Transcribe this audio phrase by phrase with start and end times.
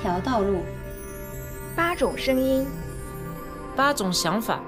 [0.00, 0.62] 条道路，
[1.74, 2.64] 八种声音，
[3.74, 4.62] 八种想法。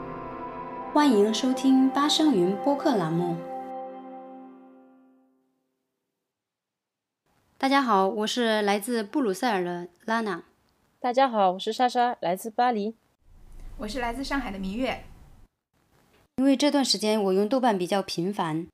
[0.93, 3.37] 欢迎收听八声云播客栏目。
[7.57, 10.43] 大家好，我是来自布鲁塞尔的拉娜。
[10.99, 12.97] 大家好，我是莎莎，来自巴黎。
[13.79, 15.05] 我是来自上海的明月。
[16.39, 18.67] 因为这段时间我用豆瓣比较频繁，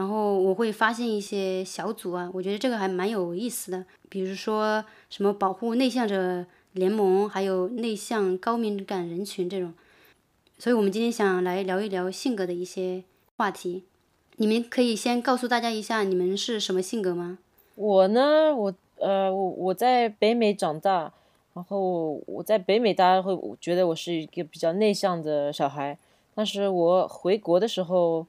[0.00, 3.84] 然后我会发现一些小组啊，我觉得这个还蛮有意思的。
[4.08, 9.74] 比如说什么保护内向者联盟，还有内向高敏感人群这种。
[10.58, 13.04] 所以我们今天想来聊一聊性格的一些
[13.36, 13.84] 话题。
[14.36, 17.36] 你们可以先告诉大家一下你们是什么性格吗？
[17.74, 21.12] 我呢，我呃，我我在北美长大，
[21.52, 25.98] 然后我在北美，大家会觉得我是一个比较内向的小孩。
[26.34, 28.26] 但是我回国的时候，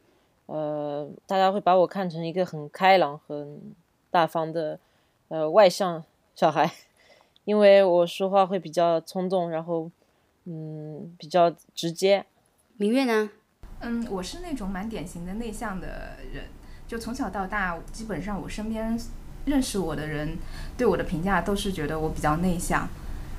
[0.51, 3.57] 呃，大家会把我看成一个很开朗、很
[4.09, 4.77] 大方的
[5.29, 6.03] 呃外向
[6.35, 6.69] 小孩，
[7.45, 9.89] 因为我说话会比较冲动，然后
[10.43, 12.25] 嗯比较直接。
[12.75, 13.29] 明月呢？
[13.79, 16.43] 嗯，我是那种蛮典型的内向的人，
[16.85, 18.99] 就从小到大，基本上我身边
[19.45, 20.37] 认识我的人
[20.77, 22.89] 对我的评价都是觉得我比较内向。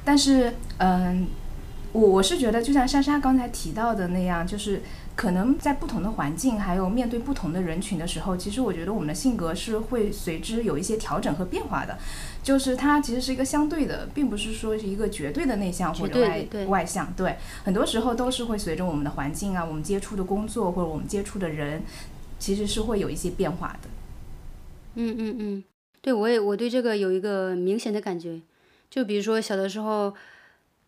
[0.02, 1.28] 但是，嗯，
[1.92, 4.80] 我我是觉得，就像莎莎刚才提到的那样，就是
[5.14, 11.98] 可能在不同的环境，还有面对不同的人群的时候，其实我觉得我们的性格是会随之有一些调整和变化的。
[12.42, 17.12] 就是它其实是一个相对的，并不是说是一个绝对的内向或者外外向。
[17.14, 21.82] 对，很多时候都是会随着我们的环境啊，我们接触的工作或者我们接触的人，
[22.41, 23.88] 其实是会有一些变化的。
[24.94, 25.64] 嗯嗯嗯，
[26.00, 28.41] 对我也我对这个有一个明显的感觉，
[28.91, 30.12] 就比如说小的时候，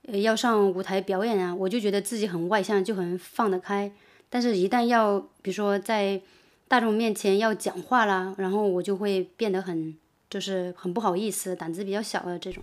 [0.09, 3.93] 呃，要上舞台表演啊，我就觉得自己很外向，就很放得开。
[4.35, 6.21] 但是，一旦要比如说在
[6.67, 9.95] 大众面前要讲话啦，然后我就会变得很。
[10.31, 12.61] 就是很不好意思，胆子比较小的这种，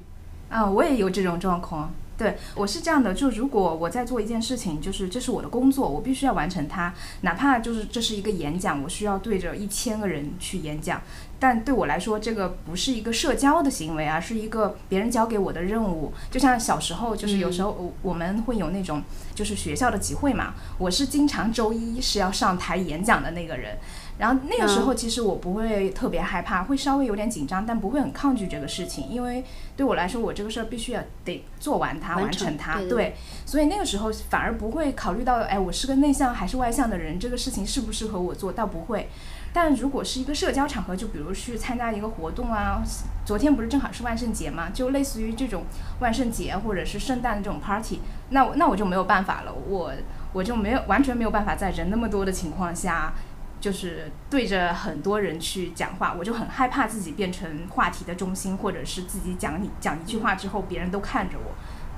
[0.49, 1.89] 啊，我也有这种状况。
[2.21, 11.01] 对我是这样的，就如果我在做一件事情，就是这是我的工作，我必须要完成它，哪怕就是这是一个演讲，我需要对着一千个人去演讲，
[11.39, 16.13] 但对我来说，这个不是一个社交的行为啊，是一个别人交给我的任务。
[16.29, 19.01] 就像小时候，就是有时候我们会有那种
[19.33, 23.79] 就是学校的集会嘛，我是经常周一是要上台演讲的那个人。
[24.17, 29.43] 然后那个时候，其实我不会特别害怕，会稍微有点紧张，但不会很抗拒这个事情，因为
[29.75, 32.79] 对我来说，我这个事儿必须要得做完它，完成它。
[32.87, 39.09] 对，所以那个时候反而不会考虑到，哎，我是个内向还是外向的人，这个事情适不适合我做，倒不会。
[39.53, 42.81] 但如果是一个社交场合，就比如去参加一个活动啊，
[43.25, 45.63] 昨天不是正好是万圣节嘛，就类似于这种
[45.99, 47.99] 万圣节或者是圣诞的这种 party，
[48.29, 49.91] 那我那我就没有办法了，我
[50.31, 53.13] 我就没有完全没有办法在人那么多的情况下。
[53.61, 61.51] 就是对着很多人去讲话，我就很害怕自己变成话题的中心，或者是自己讲你讲一句话之后，别人都看着我。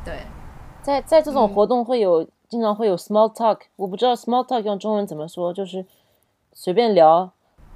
[0.06, 0.20] 对，
[0.82, 5.84] 在在这种活动会有经常会有 small talk，我不知道 small talk 用中文怎么说，就是
[6.52, 7.32] 随便聊。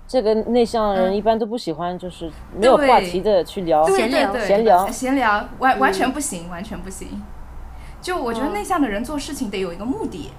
[0.05, 7.21] 这个内向人一般都不喜欢，就是没有话题的去聊闲聊闲聊闲聊，完完全不行，完全不行。
[8.01, 10.31] 就我觉得内向的人做事情得有一个目的。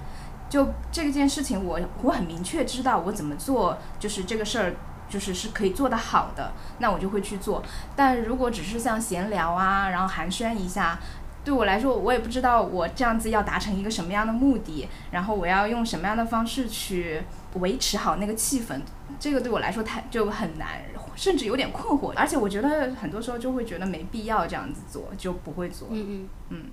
[0.49, 4.73] 就这件事情，我我很明确知道我怎么做，就是这个事儿，
[5.07, 7.61] 就是是可以做得好的，那我就会去做。
[7.95, 10.97] 但如果只是像闲聊啊，然后寒暄一下，
[11.45, 17.21] 对我来说，我也不知道我这样子要达成一个什么样的目的，然后我要用什么样的方式去
[17.59, 18.81] 维持好那个气氛，
[19.19, 20.67] 这个对我来说太就很难，
[21.15, 22.11] 甚至有点困惑。
[22.15, 25.87] 而且我觉得很多时候就会觉得没必要这样子做，就不会做。
[25.91, 26.65] 嗯嗯嗯，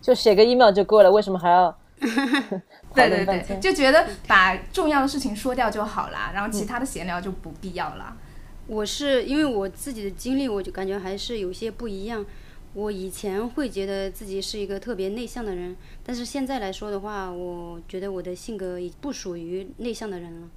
[0.00, 1.76] 就写个 email 就够了，为什么还要？
[2.94, 8.16] 对对对，就觉得把重要的事情说掉就好啦，然后其他的闲聊就不必要了。
[8.66, 12.24] 我是因为我自己的经历，我就感觉还是有些不一样。
[12.74, 15.74] 我以前会觉得自己是一个特别内向的人，
[16.04, 20.48] 但是现在来说的话，我觉得我的性格已不属于内向的人了。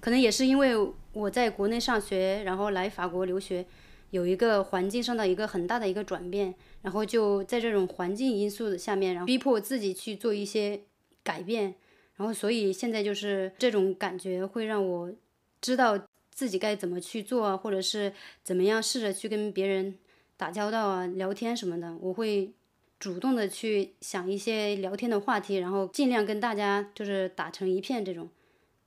[0.00, 0.74] 可能也是因为
[1.12, 3.66] 我在国内上学，然后来法国留学。
[4.10, 10.80] 有一个环境上的一个很大的一个转变，然后就在这种环境因素的下面，然后逼迫自己去做一些
[11.22, 11.74] 改变，
[12.16, 15.12] 然后所以现在就是这种感觉会让我
[15.60, 15.98] 知道
[16.30, 19.96] 自己该怎么去做啊，或者是怎么样试着去跟别人
[20.36, 22.52] 打交道啊、聊天什么的，我会
[23.00, 28.04] 主动的去想一些聊天的话题，然后尽量跟大家就是打成一片。
[28.04, 28.28] 这种，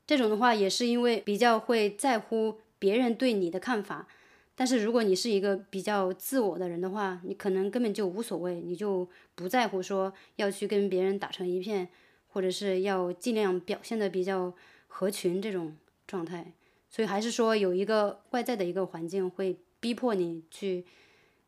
[0.08, 4.08] 这种的话也是因为比较会在乎别人对你的看法。
[4.62, 11.88] 但是如果你是一个比较自我的人的话，你可能根本就无所谓，你就不在乎说要去跟别人打成一片，
[12.28, 14.54] 或者是要尽量表现的比较
[14.86, 15.76] 合群这种
[16.06, 16.54] 状态。
[16.92, 20.86] 所以还是说有一个外在的一个环境会逼迫你去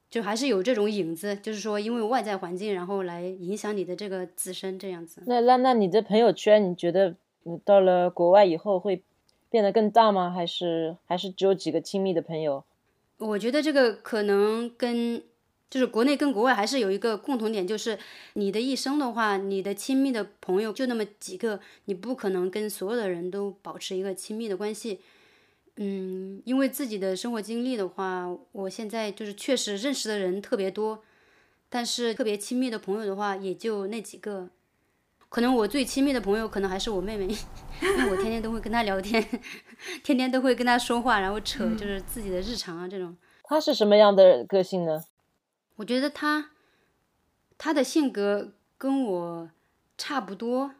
[0.09, 5.21] 就还是有这种影子，就是说因为外在环境，然后来影响你的这个自身这样子。
[5.27, 9.03] 那那那你的朋友圈，你觉得你到了国外以后会
[9.51, 10.31] 变得更大吗？
[10.31, 12.63] 还是还是只有几个亲密的朋友？
[13.17, 15.23] 我觉得这个可能跟
[15.69, 17.97] 就是国内跟国外还是有一个共同点，就是
[18.33, 24.99] 你的一生的话，你的亲密的朋友就那么几个，你不可能跟所有的人都保持一个亲密的关系。
[25.77, 31.03] 嗯，因为自己的生活经历的话，我现在就是确实认识的人特别多，
[31.69, 34.49] 但是特别亲密的朋友的话也就那几个。
[35.33, 37.25] 可能我最亲密的朋友可能还是我妹妹，
[37.81, 39.19] 因为我天天都会跟她聊天，
[40.05, 43.17] 天天都会跟她说话，然后扯就是自己的日常啊这种。
[43.45, 45.03] 她是什么样的个性呢？
[45.77, 46.51] 我觉得她，
[47.57, 49.49] 她的性格跟我
[49.97, 50.75] 差不多，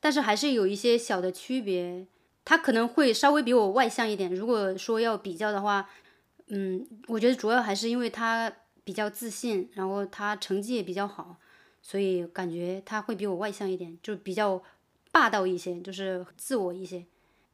[0.00, 2.06] 但是还是有一些小的区别。
[2.42, 4.34] 她可能会稍微比我外向一点。
[4.34, 5.90] 如果说要比较的话，
[6.48, 8.50] 嗯，我觉得主要还是因为她
[8.82, 11.36] 比较自信，然后她成绩也比较好，
[11.84, 14.60] 所以感觉他会比我外向一点，就比较
[15.12, 17.04] 霸道一些，就是自我一些。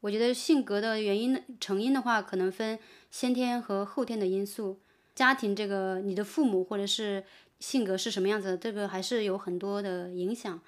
[0.00, 2.78] 我觉得性格的原因成因的话，可能分
[3.10, 4.78] 先天和后天的因素。
[5.16, 7.24] 家庭这个，你的父母或者是
[7.58, 10.60] 性格是什么样子，这个还是有很多的影响。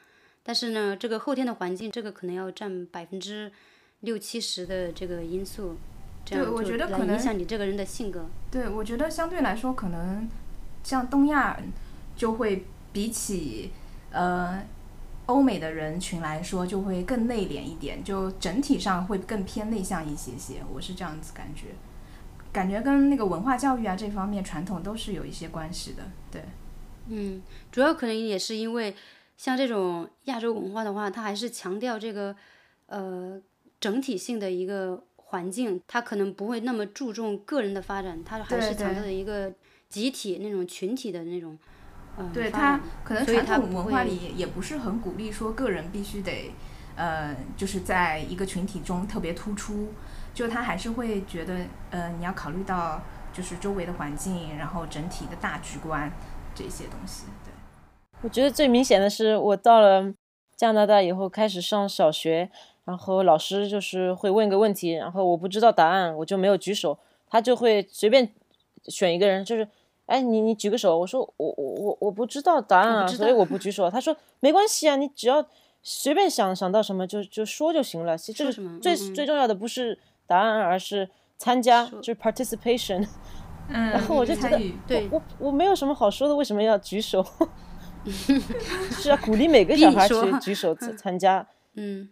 [0.42, 3.52] 但是呢，这个后天的环境，这个可能要占百分之。
[4.02, 5.76] 六七十的这个因素，
[6.24, 8.28] 这样就来影响你这个人的性格。
[8.50, 10.28] 对，我觉得相对来说，可能
[10.82, 11.56] 像东亚
[12.16, 13.72] 就会比起
[14.10, 14.62] 呃
[15.26, 20.62] 欧美的人群来说，就会更内敛一点，就整体上会更偏内向一些些。
[20.72, 21.68] 我是这样子感觉，
[22.52, 26.02] 感觉跟那个文化教育啊这方面传统都是有一些关系的。
[26.30, 26.42] 对，
[27.08, 28.94] 嗯，主要可能也是因为
[29.36, 32.36] 像这种亚洲文化的话，它还是强调这个
[32.86, 33.40] 呃。
[33.80, 39.52] 整体性的一个环境，他可能不会那么注重个人的发展，他还是强调的一个
[39.88, 41.58] 集体那种群体的那种，
[42.18, 46.52] 嗯，对他可能传统文化里也不是很鼓励说个人必须得，
[46.96, 49.88] 呃，就是在一个群体中特别突出，
[50.34, 51.56] 就他还是会觉得，
[51.90, 56.12] 呃，你要考虑到就是周围的环境，然后整体的大局观
[56.54, 57.24] 这些东西。
[57.44, 57.52] 对，
[58.22, 60.12] 我觉得最明显的是我到了
[60.56, 62.50] 加拿大以后开始上小学。
[62.84, 66.98] 然后老师就是会问个问题，然后我不知道答案，我就没有举手，
[67.30, 68.28] 他就会随便
[68.88, 69.68] 选一个人，就是，
[70.12, 73.90] 哎，你你举个手，我说我我我我不知道答案啊，所以我不举手。
[73.90, 75.42] 他说没关系啊，你只要
[75.82, 78.18] 随便想想到什么就就说就行了。
[78.18, 83.06] 其实这个最最重要的不是答案，而是参加，就是 participation。
[83.72, 87.24] 嗯，然后我就觉得，对，我我没有什么好说的，为什么要举手？
[88.04, 91.46] 是要鼓励每个小孩 去举手参加。
[91.74, 92.10] 嗯。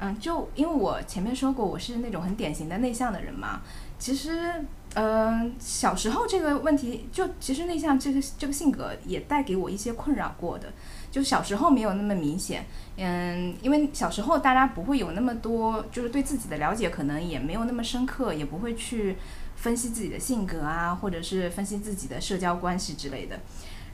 [0.00, 3.62] 嗯，就因为我前面说过，我是那种很典型的内向的人嘛。
[3.96, 4.52] 其实，
[4.94, 10.72] 嗯，小时候这个问题，就其实内向这个这个性格也带给我一些困扰过的。
[11.10, 19.16] 就小时候没有那么明显，嗯，因为小时候大家不会有那么多，就是对自己的了解可能也没有那么深刻，也不会去
[19.56, 23.38] 分析自己的性格啊，或者是分析自己的社交关系之类的。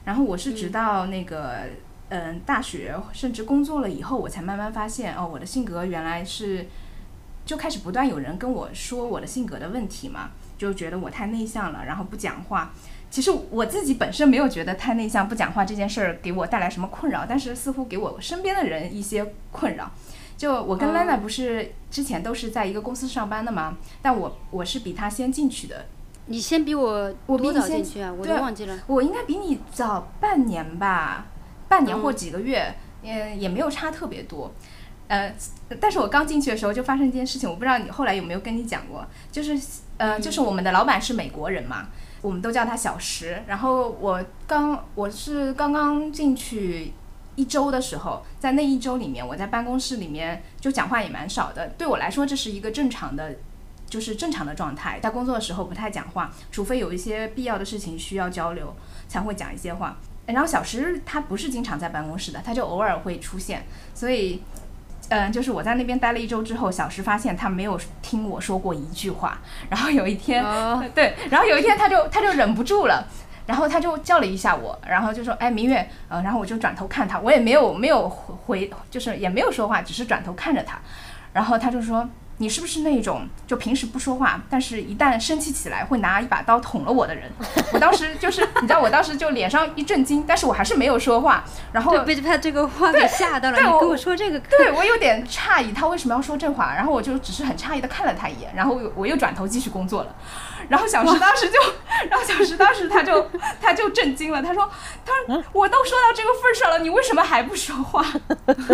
[0.05, 1.67] 然后我是直到那个。
[2.13, 6.67] 嗯，大学甚至工作了以后，我才慢慢发现，哦，我的性格原来是
[7.45, 12.71] 就开始不断有人跟我说我的性格的问题嘛，就觉得我太内向了，然后不讲话。
[13.09, 19.91] 其实我自己本身没有觉得太内向不讲话这件事儿给我带来什么困扰，但是似乎给我身边的人一些困扰。
[20.37, 23.77] 就我跟娜娜不是之前都是在一个公司上班的吗？
[24.01, 25.85] 但我我是比她先进去的。
[26.27, 28.13] 你先比我我比你先进去啊？
[28.17, 28.79] 我都忘记了。
[28.87, 31.25] 我应该比你早半年吧。
[31.67, 34.51] 半年或几个月，嗯，也没有差特别多，
[35.11, 35.35] 呃，
[35.77, 39.59] 但是我刚进去的时候就发生一件事情，我不知道你后来有没有跟你讲过，就是，
[39.97, 41.89] 呃，就是我们的老板是美国人嘛，
[42.21, 46.93] 我们都叫他小石，然后我刚我是刚刚进去
[47.35, 53.35] 一周的时候，在那一周里面，我在办公室里面就讲话也蛮少的，对我来说这是一个正常的，
[53.89, 58.73] 就是正常的状态，在工作的时候不太讲话，除非有一些必要的事情需要交流，
[59.09, 59.97] 才会讲一些话。
[60.27, 63.65] 然后小石他不是经常在办公室的，他就偶尔会出现。
[63.93, 64.41] 所以，
[65.11, 69.37] 嗯，就是我在那边待了一周之后，小石发现他没有听我说过一句话。
[69.69, 70.41] 然后有一天，
[70.95, 73.05] 对，然后有一天他就他就忍不住了，
[73.45, 80.79] 然后他就叫了一下我，然后就说：“哎，明月。”呃，然后我就转头看他，我也没有没有回，就是也没有说话，只是转头看着他。
[81.33, 82.09] 然后他就说。
[82.41, 87.31] 你是不是那种就平时不说话，但是一旦生气起来会拿一把刀捅了我的人？
[87.71, 91.43] 我当时就是， 你知道，我当时就脸上一震惊，但是我还是没有说话。
[91.71, 93.57] 然后被他这个话给吓到了。
[93.59, 96.73] 你跟我说这个，对我有点诧异，他为什么要说这话？
[96.73, 100.15] 然后我就只是很诧异的看了他一眼，然后我又转头继续工作了。
[100.67, 101.59] 然后小石当时就，
[102.09, 103.29] 然后小石当时他就
[103.61, 104.67] 他就震惊了，他说，
[105.05, 108.03] 他说我都说到这个份儿上了，你为什么还不说话？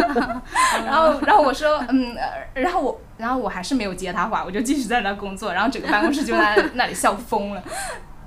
[0.85, 2.15] 然后然后我说，嗯，
[2.53, 7.63] 然后我然后我还是没有接他话，我就继续在那工作，然后整个办公室就在那里笑疯了。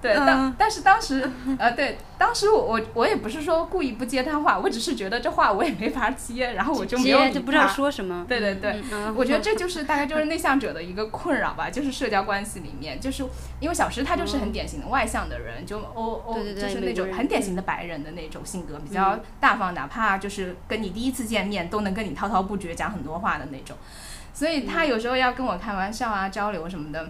[0.02, 8.24] 对，但但是当时，呃，对，当时我我我也不是说故意不接他话，我只是觉得这话我也没法接，然后我就没有就不知道说什么。
[8.26, 8.82] 对对对，
[9.14, 13.22] 我觉得这就是大概就是内向者的一个困扰吧，就是社交关系里面，就是
[13.60, 23.76] 因为小石他就是很典型的外向的人，就欧欧就是那种很典型的白人的那种性格，比较大方，哪怕就是跟你第一次见面都能跟你滔滔不绝讲很多话的那种，
[24.32, 27.08] 所以他有时候要跟我开玩笑啊，交流什么的。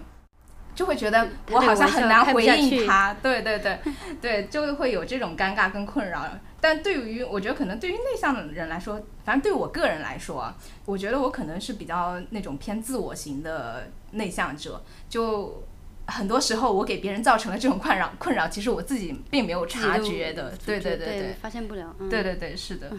[0.73, 3.79] 就会觉得我好像很难回应他，对对对，
[4.23, 6.25] 对，就会有这种尴尬跟困扰。
[6.61, 10.51] 但对于我觉得可能对于内向的人来说，反正对我个人来说，
[10.87, 14.83] 我觉得我可能是比较那种偏自我型的内向者。
[15.09, 15.63] 就
[16.07, 20.57] 很多时候我给别人造成了这种困扰，困扰其实我自己并没有察觉的。
[20.65, 21.95] 对对对对，发现不了。
[22.09, 22.91] 对对对，是的。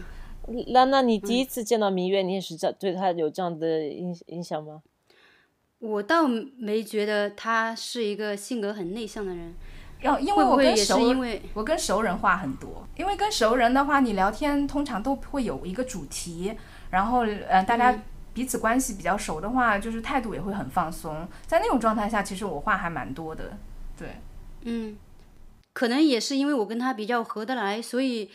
[0.67, 4.81] 那那你第一次见到明月，你也是这对他有这样的影影响吗？
[5.79, 9.53] 我倒没觉得他是一个性格很内向的人，
[10.01, 12.87] 要因为我跟熟，因为我跟熟人话很多。
[12.97, 16.53] 因为跟熟人的话，你聊天通常都会有一个主题，
[16.91, 17.99] 然后呃，大家
[18.31, 21.27] 彼此关系比较熟的话，就是态度也会很放松。
[21.47, 23.57] 在那种状态下，其实我话还蛮多的。
[23.97, 24.09] 对，
[24.61, 24.95] 嗯，
[25.73, 28.29] 可能也是因为我跟他比较合得来，所以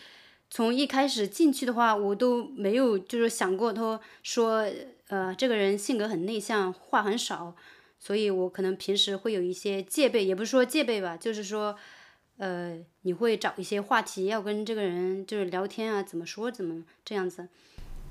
[0.50, 4.66] 从一开始进去的话，我都没有就是想过他说。
[5.08, 7.54] 呃，这个人性格很内向，话很少，
[7.96, 11.76] 所以我可能平时会有一些戒备，也不是说戒备吧，就是说，
[12.38, 17.46] 呃，你会找一些话题要跟这个人就是聊天啊，怎么说怎么这样子。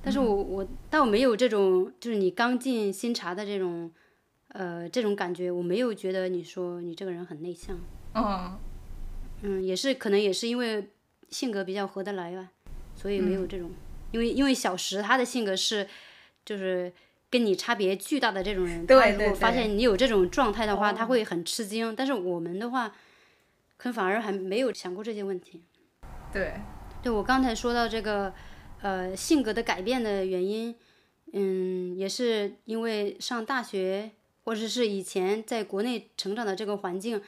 [0.01, 3.91] 但是我我倒没有这种，就是你刚进新茶的这种，
[4.53, 7.77] 呃，这种感觉，我没有觉得你说你这个人很内向。
[8.13, 8.57] 嗯，
[9.41, 10.91] 嗯，也是可能也是因为
[11.29, 12.49] 性格比较合得来吧，
[12.95, 13.71] 所以没有这种，
[14.11, 15.87] 因为因为小石他的性格是。
[16.45, 16.93] 就是
[17.27, 21.95] 跟你差别巨大的这种人，他如果发现你有这种状态的话，他会很吃惊。
[21.95, 22.87] 但是我们的话，
[23.77, 25.63] 可能反而还没有想过这些问题。
[26.31, 26.53] 对，
[27.01, 28.31] 对我刚才说到这个，
[28.83, 30.75] 呃，性格的改变的原因，
[31.33, 34.11] 嗯，也是因为上大学
[34.43, 37.19] 或者是以前在国内成长的这个环境，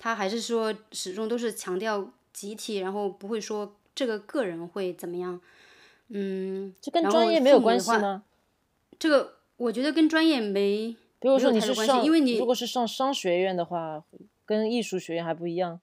[0.00, 5.40] 他还是说始终都是强调集体，然后不会说这个个人会怎么样。
[6.08, 8.24] 嗯，这跟专业没有关系吗？
[8.98, 14.04] 这个我觉得跟专业没，比如说你是上，因为你如果是上商学院的话，
[14.44, 15.80] 跟艺术学院还不一样。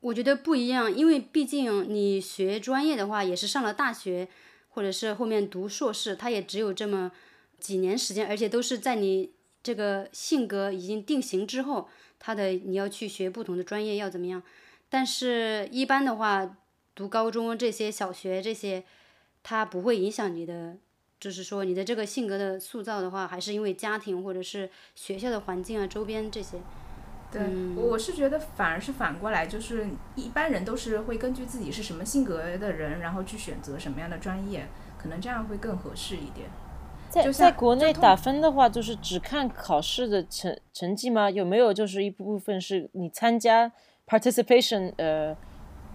[0.00, 4.28] 我觉得不一样，因为毕竟你学专业的话，也是上了大学，
[4.70, 7.12] 或者是后面读硕士，他也只有这么
[7.60, 9.30] 几年时间，而且都是在你
[9.62, 11.88] 这个性格已经定型之后，
[12.18, 14.42] 他的你要去学不同的专业要怎么样。
[14.94, 16.56] 但是一般的话，
[16.94, 18.84] 读高中这些、小学这些，
[19.42, 20.76] 它不会影响你的。
[21.18, 26.58] 就是说，你的这个性格的塑造的话，还是因为家庭或者是学校的环境啊，周边这些。
[27.32, 27.42] 对，
[27.74, 36.48] 我是觉得反而是反过来，就是一般人都是会根据自己是什么性格的人，然后去选择什么样的专业，可能这样会更合适一点。
[37.10, 41.28] 在在国内打分的话，就是只看考试的成成绩吗？
[41.28, 43.72] 有没有就是一部分是你参加
[44.06, 45.36] participation 呃？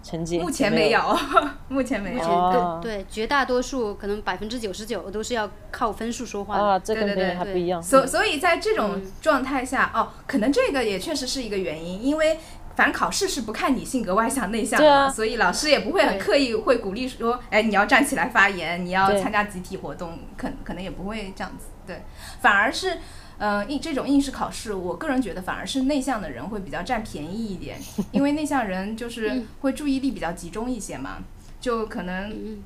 [0.02, 0.98] 成绩目前没有，
[1.68, 2.80] 目前没有。
[2.82, 6.64] 对对，绝大多数可能百分之九十九都是要靠分数说话的。
[6.64, 7.82] 啊，这跟别人还不一样。
[7.82, 12.38] 所所以，在这种状态下，哦，可能这个也确实是一个原因，因为
[12.74, 21.66] 反正考试是不看你性格外向内向的，所以老师也不会很刻意会鼓励说，哎，你要站起来发言，你要参加集体活动，可可能也不会这样子。
[21.86, 22.02] 对，
[22.40, 22.96] 反而是。
[23.42, 27.80] 嗯，应这种应试考试，我个人觉得反而是内向的人会比较占便宜一点，
[28.12, 31.24] 因为内向人就是会注意力比较集中一些嘛，
[31.58, 32.60] 就可能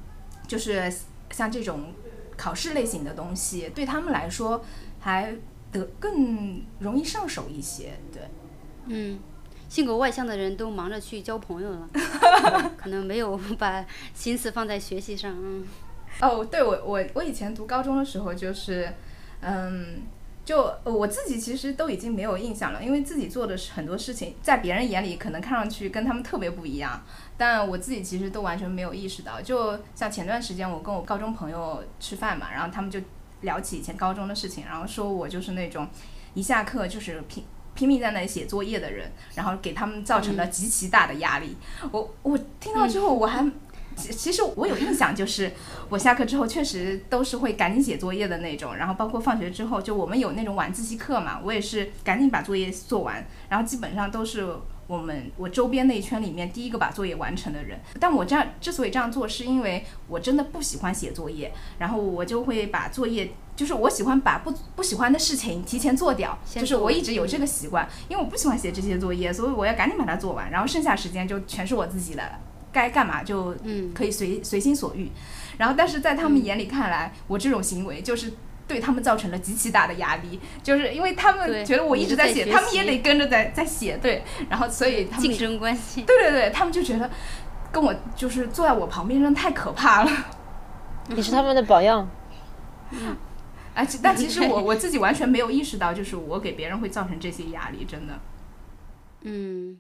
[0.49, 0.93] 就是
[1.31, 1.93] 像这种
[2.37, 4.65] 考试类型的东西，对他们来说
[4.99, 5.33] 还
[5.71, 7.93] 得更容易上手一些。
[8.13, 8.23] 对，
[8.87, 9.21] 嗯，
[9.69, 11.89] 性格外向的人都忙着去交朋友了，
[12.77, 15.33] 可能没有把心思放在学习上。
[15.41, 15.65] 嗯，
[16.21, 18.93] 哦，对我我我以前读高中的时候就是，
[19.41, 20.03] 嗯。
[20.45, 27.03] 就我自己其实都已经没有印象了，因为自己做的很多事情，在别人眼里可能看上去跟他们特别不一样，
[27.39, 29.41] 但我自己其实都完全没有意识到。
[29.41, 33.01] 就像前段时间我跟我高中朋友吃饭嘛，然后他们就
[33.41, 35.89] 聊起以前高中的事情，然后说我就是那种
[36.35, 37.43] 一下课就是拼
[37.75, 41.57] 拼命在那里写作业的人，然后给他们造成了极其大的压力。
[41.91, 43.51] 我我听到之后我还。
[43.97, 45.53] 其其实我有印象，就是
[45.89, 54.47] 我下课之后确实都是会赶紧写作业的那种，然后包括放学之后，就我们有那种晚自习课嘛，我也是赶紧把作业做完，然后基本上都是
[54.87, 57.81] 我们我周边那一圈里面第一个把作业完成的人。
[57.99, 72.23] 但我这样之所以这样做，是因为我真的不喜欢写作业，然后我就会把作业，就是我喜欢把不不喜欢的事情提前做掉，就是我一直有这个习惯，因为我不喜欢写这些作业，所以我要赶紧把它做完，然后剩下时间就全是我自己的。
[72.75, 73.55] 该干嘛就
[73.95, 75.09] 可以随随心所欲，
[75.57, 78.33] 然后但是在他们眼里看来，我这种行为就是
[78.67, 87.09] 对他们造成了极其大的压力，就是因为他们觉得我一直在写，他们也得跟着在在写，对，然后所以他们竞争关系，对对对，他们就觉得
[87.71, 90.11] 跟我就是坐在我旁边真的太可怕了。
[91.07, 92.11] 你是他们的榜样，
[92.91, 93.17] 嗯，
[93.75, 98.19] 哎，但其实我我自己完全没有意识到，就是我给别人会造成这些压力，真的。
[99.23, 99.79] 嗯，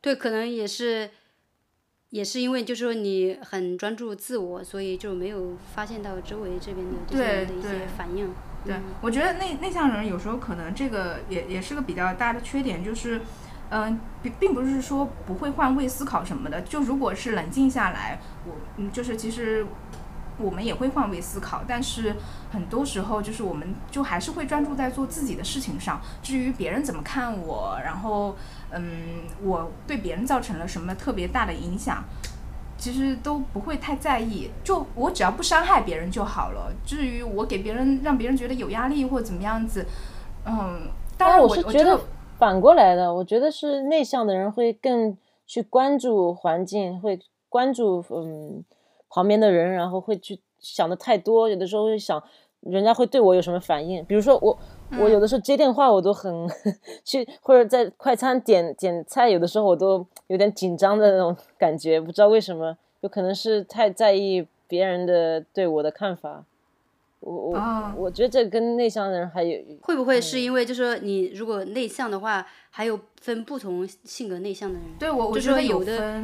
[0.00, 1.08] 对，可能也是。
[2.16, 8.32] 也是因为，就是说你很专注自我，所以就没有发现到周围这边的这些的一些反应。
[8.64, 13.20] 对，我觉得内内向人有时候可能这个也也是个比较大的缺点，就是，
[13.68, 16.62] 嗯，并并不是说不会换位思考什么的。
[16.62, 19.66] 就如果是冷静下来，我嗯，就是其实。
[20.38, 22.14] 我们也会换位思考，但是
[22.50, 26.00] 很多时候就是我们就还是会专注在做自己的事情上。
[26.22, 28.36] 至于别人怎么看我，然后
[28.70, 32.04] 嗯，我对别人造成了什么特别大的影响，
[32.76, 34.50] 其实都不会太在意。
[34.62, 36.70] 就我只要不伤害别人就好了。
[36.84, 39.86] 至于我给别人让别人觉得有压力或怎么样子，
[40.44, 40.82] 嗯，
[41.16, 41.98] 当然我是觉得
[42.38, 43.14] 反过来的。
[43.14, 45.16] 我觉得是内向的人会更
[45.46, 48.62] 去关注环境，会关注嗯。
[49.16, 52.22] 旁边的人，然后会去想的太多，有的时候会想
[52.60, 54.04] 人家会对我有什么反应。
[54.04, 54.58] 比如说我，
[55.00, 56.46] 我有的时候接电话我都很
[57.02, 66.44] 去，或者在快餐点点菜，有的时候我都有点紧张的那种感觉，不知道为什么，有可能是太在意别人的对我的看法。
[67.20, 74.84] 我我我觉得这跟内向的人还有会不会是因为，就是说你如果内向的话，还有分不同性格内向的人？
[74.98, 76.22] 对我我觉得有的。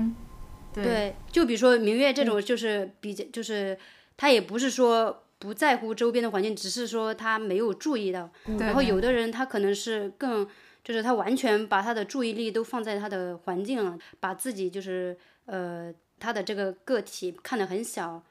[0.75, 3.77] 对，就比如说明月这种，就是比较，就是
[4.17, 8.31] 他也不是说不在乎周边的环境，只是说他没有注意到。
[8.59, 10.47] 然后有的人他可能是更，
[10.83, 18.23] 就是他完全把他的注意力都放在他的环境了，把自己就是呃他的这个个体看得很小，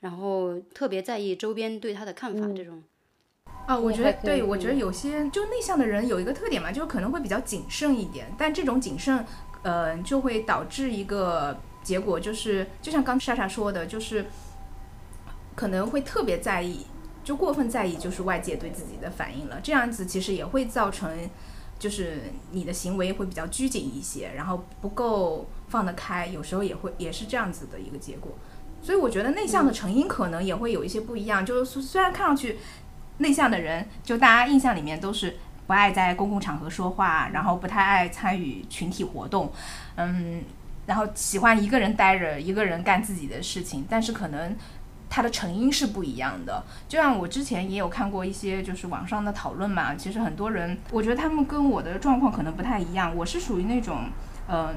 [0.00, 2.82] 然后特别在意周边对他的看法这种。
[3.66, 9.24] 啊，我觉得对，我觉得有些就内向的人有一个特点嘛，就可能会比较谨慎一点，但这种谨慎，
[9.62, 11.56] 呃，就会导致一个。
[11.86, 14.26] 结果就是，就像刚莎莎说的，就是
[15.54, 16.84] 可能会特别在意，
[17.22, 19.60] 就过分在意，就是外界对自己的反应了。
[19.62, 21.08] 这样子其实也会造成，
[21.78, 28.32] 就是你的行为会比较拘谨一些，然后不够放得开，有时候也会也是这样子的一个结果。
[28.82, 31.46] 所以我觉得内向的成因可能也会有一些不一样。
[31.46, 32.58] 就是虽然看上去
[33.18, 35.36] 内向的人，就大家印象里面都是
[35.68, 39.52] 不爱在公共场合说话，然后不太爱参与群体活动，
[39.94, 40.42] 嗯。
[40.86, 44.56] 然后喜欢一个人待着，一个人干自己的事情，但是可能
[45.10, 46.62] 他的成因是不一样的。
[46.88, 53.14] 就像我之前也有看过一些就是网上的讨论嘛，其实很多人，我觉得他们跟我的状况可能不太一样。
[53.16, 54.10] 我是属于那种，
[54.48, 54.76] 嗯，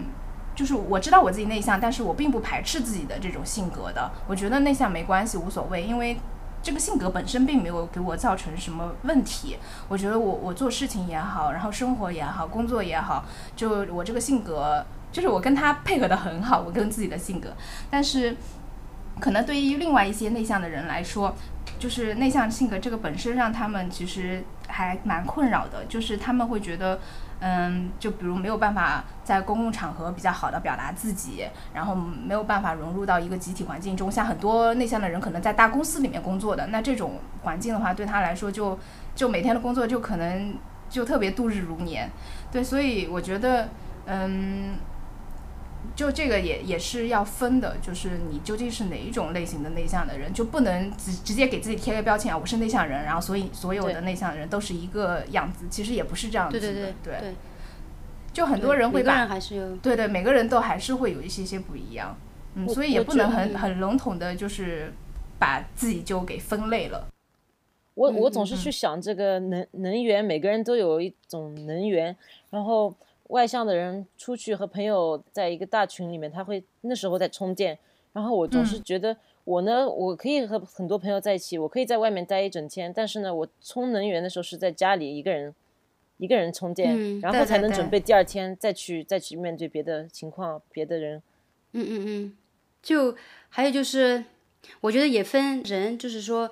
[0.56, 4.12] 就是我知道我自己内向，但是我并不排斥自己的这种性格的。
[4.28, 6.18] 我觉得内向没关系，无所谓，因为
[6.64, 9.58] 这个性格本身并没有给我造成什么问题。
[9.88, 14.86] 我觉得我我做事情也好，然后生活也好，工作也好，就我这个性格。
[15.12, 17.50] 就是我跟他配合的很好，我跟自己的性格，
[17.90, 18.36] 但是
[19.20, 21.36] 可能对于另外一些内向的人来说，
[21.78, 27.00] 就是内向性格这个本身让他们其实还蛮困扰的，就是他们会觉得，
[27.40, 38.78] 嗯，就比如没有办法在公共场合比较好的表达自己，然后没有办法融入到一个集体环境中，像很多内向的人可能在大公司里面工作的，那这种环境的话，对他来说就
[39.16, 40.56] 就每天的工作就可能
[40.90, 42.10] 就特别度日如年，
[42.52, 43.70] 对，所以我觉得，
[44.06, 44.76] 嗯。
[45.96, 56.60] 就这个也也是要分的，就是你究竟是哪一种类型的内向的人，就不能直直接给自己贴个标签啊，我是内向人，然后所以所有的内向的人都是一个样子，其实也不是这样子的。
[56.60, 57.34] 对对对对。
[58.32, 59.28] 就很多人会把
[59.82, 62.16] 对对每个人都还是会有一些些不一样，
[62.56, 64.94] 嗯，所以也不能很很笼统的，就是
[65.38, 67.08] 把自己就给分类了。
[67.96, 72.16] 我我总是去想这个能能源，每个人都有一种能源，
[72.50, 72.96] 然后。
[73.30, 77.80] 外向的人出去和朋友在一个大群里面，他会那时候在充电。
[78.12, 82.92] 然后我总是觉得我呢，我可以和很多朋友在一起，我可以在外面待一整天。
[82.92, 85.54] 但是呢，我充能源的时候是在家里一个人，
[86.18, 91.22] 一个人充电，然后才能准备第二天再去再去面对别的情况、别的人。
[91.74, 92.38] 嗯嗯嗯，
[92.82, 93.16] 就
[93.48, 94.26] 还有就是，
[94.82, 96.50] 我觉得也分人，就是说，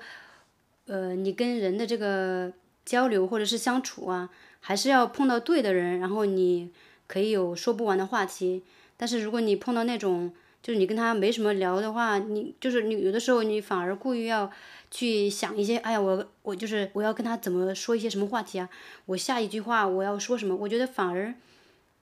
[0.86, 2.52] 呃，你跟人的这个
[2.84, 4.30] 交流或者是相处啊，
[4.68, 6.68] 还是要碰到对的人，然后你
[7.06, 8.62] 可以有说不完的话题。
[8.98, 10.30] 但是如果你碰到那种，
[10.62, 14.50] 就是你跟他没什么聊的话，你就是你有的时候你反而故意要
[14.90, 18.68] 去想一些，哎呀，我我就是我要跟他怎么说一些什么话题啊？
[19.06, 20.54] 我下一句话我要说什么？
[20.54, 21.32] 我觉得反而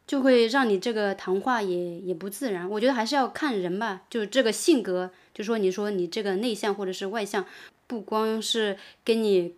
[0.04, 2.68] 就会让你这个谈话也也不自然。
[2.68, 7.46] 我觉得还是要看人吧，就是这个性格，就说你说你这个内向或者是外向，
[7.86, 9.54] 不光是跟你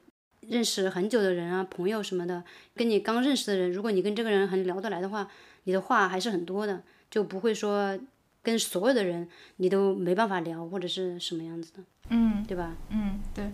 [0.48, 2.42] 认识很久的人啊、朋友什么的，
[2.74, 5.28] 跟你刚认识的人，如果你跟这个人很聊得来的话，
[5.64, 7.98] 你的话还是很多的，就不会说。
[8.40, 12.74] 跟所有的人你都没办法聊，或者是什么样子的，嗯，对吧？
[12.88, 13.50] 嗯，对。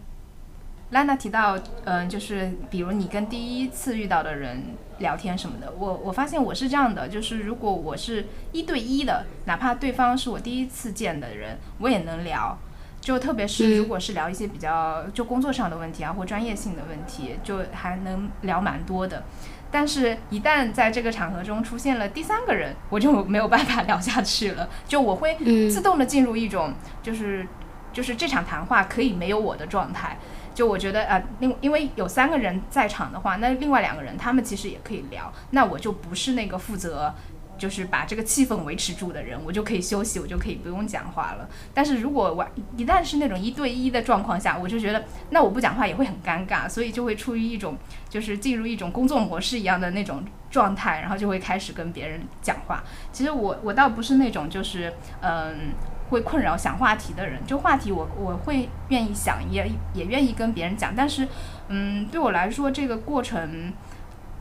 [0.90, 4.62] 兰娜提到，嗯，就是比如你跟第一次遇到的人
[4.98, 12.56] 聊天什么的，我我发现我是这样的，就是如果我是一对一的，哪怕对方是我第一次见的人，我也能聊。
[13.04, 19.22] 就特别是如果是聊一些比较就工作上的问题啊，或专业性的问题，就还能聊蛮多的。
[19.70, 24.66] 但是，一旦在这个场合中出现了第三个人，我就没有办法聊下去了。
[24.88, 25.36] 就我会
[25.68, 27.46] 自动的进入一种，就是
[27.92, 30.16] 就是这场谈话可以没有我的状态。
[30.54, 37.12] 就我觉得，呃，因因为有三个人在场的话，那另外两个人他们其实也可以聊，那我就不是那个负责。
[37.56, 41.48] 就是把这个气氛维持住的人，我就可以休息，我就可以不用讲话了。
[41.72, 47.76] 但是如果我一旦是那种一对一的状况下，我就觉得那我不讲话也会很尴尬，所以就会处于一种
[48.08, 52.82] 就是进入一种工作模式一样的那种状态，然后就会开始跟别人讲话。
[53.12, 55.72] 其实我我倒不是那种就是嗯
[56.10, 60.92] 会困扰想话题的人，就话题我我会愿意想，也也愿意跟别人讲。
[60.96, 61.28] 但是
[61.68, 63.72] 嗯对我来说这个过程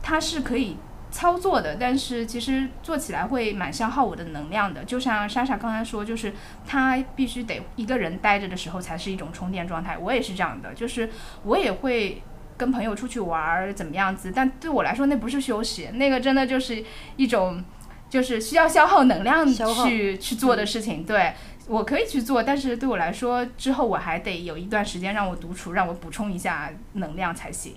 [0.02, 0.76] 它是可以。
[1.14, 4.84] 操作的，但是其实做起来会蛮消耗我的能量的。
[4.84, 6.34] 就像莎莎刚才说，就是
[6.66, 9.96] 他必须得一个人待着的时候才是一种充电状态。
[9.96, 11.08] 我也是这样的，就是
[11.44, 12.20] 我也会
[12.56, 14.32] 跟朋友出去玩儿，怎么样子？
[14.34, 16.84] 但对我来说，那不是休息，那个真的就是
[17.16, 17.62] 一种
[18.10, 21.04] 就是需要消耗能量去去做的事情。
[21.04, 21.32] 对
[21.68, 27.74] 我可以去做，但是对我来说，之后我还得有一段时间让我独处，让我补充一下能量才行。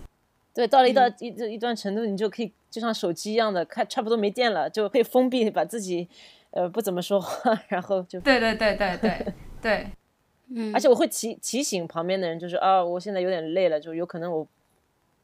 [0.56, 6.08] 对，到了一段一一段程度，你就可以就像手机一样的，看差不多没电了，就可以封闭，把自己，
[6.51, 9.88] 呃，不怎么说话，然后就对对对对对对，
[10.53, 14.45] 嗯，而且我会提提醒旁边的人，就是啊，我现在有点累了，就有可能我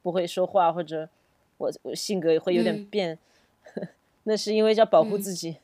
[0.02, 1.08] 不会说话，或者
[1.58, 3.18] 我我性格会有点变，
[4.24, 5.58] 那是因为要保护自己。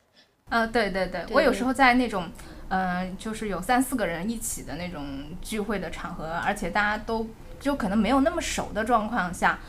[0.50, 2.30] 嗯，对对对，我有时候在那种，
[2.70, 5.06] 嗯，就是有三四个人一起的那种
[5.42, 7.28] 聚会的场合，而且大家都。
[7.60, 9.60] 就可能没有那么熟的状况下，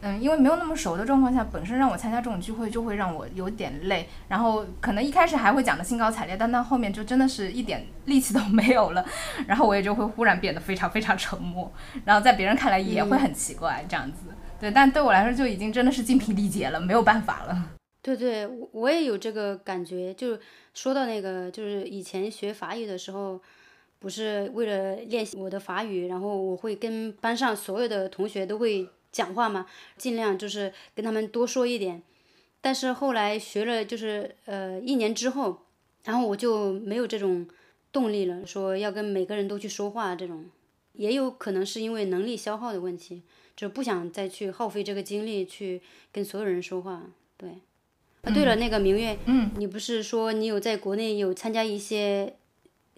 [0.00, 9.04] 嗯，因为没有那么熟的状况下，本身让我参加这种聚会就会让我有点累，然后可能一开始还会讲的兴高采烈，但到后面就真的是一点力气都 没有了，
[9.46, 11.72] 然后我也就会忽然变得非常非常沉默，
[12.04, 14.28] 然后在别人看来也会很奇怪这样子，
[14.60, 17.70] 对，但对我来说就已经真的是精疲力竭了，没有办法了。
[18.00, 20.38] 对对，我我也有这个感觉，就
[20.74, 23.40] 说到那个，就是以前学法语的时候。
[24.00, 32.00] 不是为了练习我的法语，然后我会跟班上所有的同学都会讲话嘛，尽量就是跟他们多说一点。
[32.60, 35.62] 但是后来学了就是呃一年之后，
[36.04, 37.44] 然后我就没有这种
[37.90, 40.44] 动力了，说要跟每个人都去说话这种，
[40.92, 43.22] 也有可能是因为能力消耗的问题，
[43.56, 47.02] 就不想再去耗费这个精力去跟所有人说话。
[47.36, 47.50] 对，
[48.22, 52.34] 啊对了，那个明月，嗯，你不是说你有在国内有参加一些？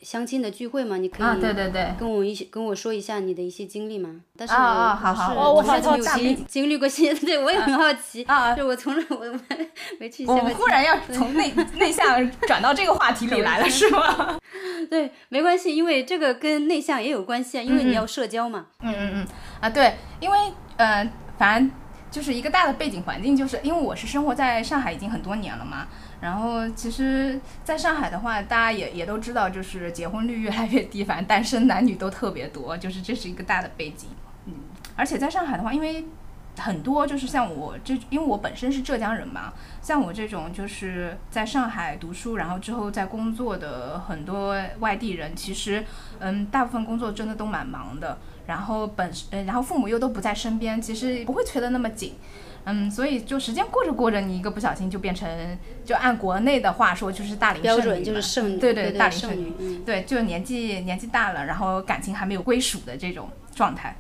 [0.03, 4.21] 相亲的聚会嘛，你可以对对对，跟我一起跟我说一下你的一些经历嘛。
[4.37, 8.55] 但是啊好好，我好奇经历过些，对我也很好奇啊。
[8.55, 9.17] 就我从来我
[9.49, 10.25] 没没去。
[10.27, 14.39] 我忽然要从内内向 转到这个话题里来了，是吗？
[14.89, 18.67] 对，没关系，因为这个跟内向也有关系啊，因为你要社交嘛。
[18.83, 19.27] 嗯嗯嗯
[19.61, 20.39] 啊，对，因为
[20.77, 21.71] 呃，反正
[22.11, 25.87] 就是一个大的背景环境，就是因为我是生活在上海已经很多年了嘛。
[26.21, 34.11] 然后其实，在上海的话，大家也也都知道，就是结婚率越来越低，反正单身男女都特别多，就是这是一个大的背景。
[34.45, 34.53] 嗯，
[34.95, 36.05] 而且在上海的话，因为
[36.59, 45.83] 很多就是像我这，因为我本身是浙江人嘛，像我这种就是在上海读书，然后之后在工作的很多外地人，其实
[46.19, 48.19] 嗯，大部分工作真的都蛮忙的，
[48.51, 52.15] 然后本呃，然后父母又都不在身边，其实不会催得那么紧。
[52.65, 55.27] 嗯，所以就时间过着过着，你一个不小心就变成，
[55.83, 63.97] 就按国内的话说就是大龄剩女，就是剩女对对大龄剩女，对，就年纪年纪大了，然后感情还没有归属的这种状态。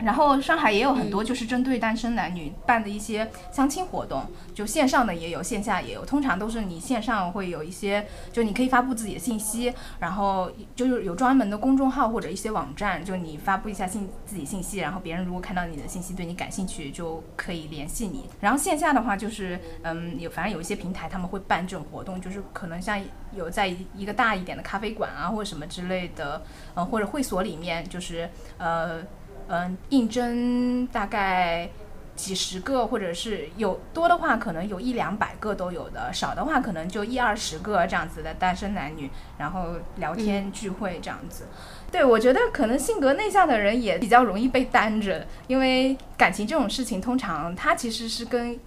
[0.00, 6.04] 然后上海也有很多就是针对单身男女办的一些相亲活动，就线上的也有，线下也有。
[6.04, 18.28] 通常都是你线上会有一些，就你可以发布自己的信息，然后就是有专门的公众号或者一些网站，就你发布一下信自己信息，然后别人如果看到你的信息对你感兴趣，就可以联系你。
[18.40, 23.00] 然后线下的话就是，嗯，有反正有一些平台他们会办这种活动，就是可能像
[23.32, 26.42] 有在一个大一点的咖啡馆啊或者什么之类的，
[26.74, 28.28] 嗯，或者会所里面，就是
[28.58, 29.02] 呃。
[29.48, 31.68] 嗯，应征大概
[32.16, 41.46] 几十个，或者是有多的话，可能有一两百个都有的；少的话，可能就一二十个这样子的单身男女，然后聊天聚会这样子。
[41.90, 48.58] 对我觉得，可能性格内向的人也比较容易被单着，因为感情这种事情，通常它其实是跟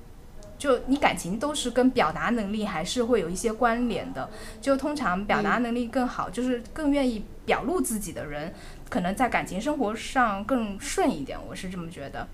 [0.58, 4.30] 就你感情都是跟表达能力还是会有一些关联的。
[4.62, 8.54] 就通常表达能力更好，就是更愿意表露自己的人。
[8.90, 12.28] 可能在感情生活上更顺一点，我是这么觉得。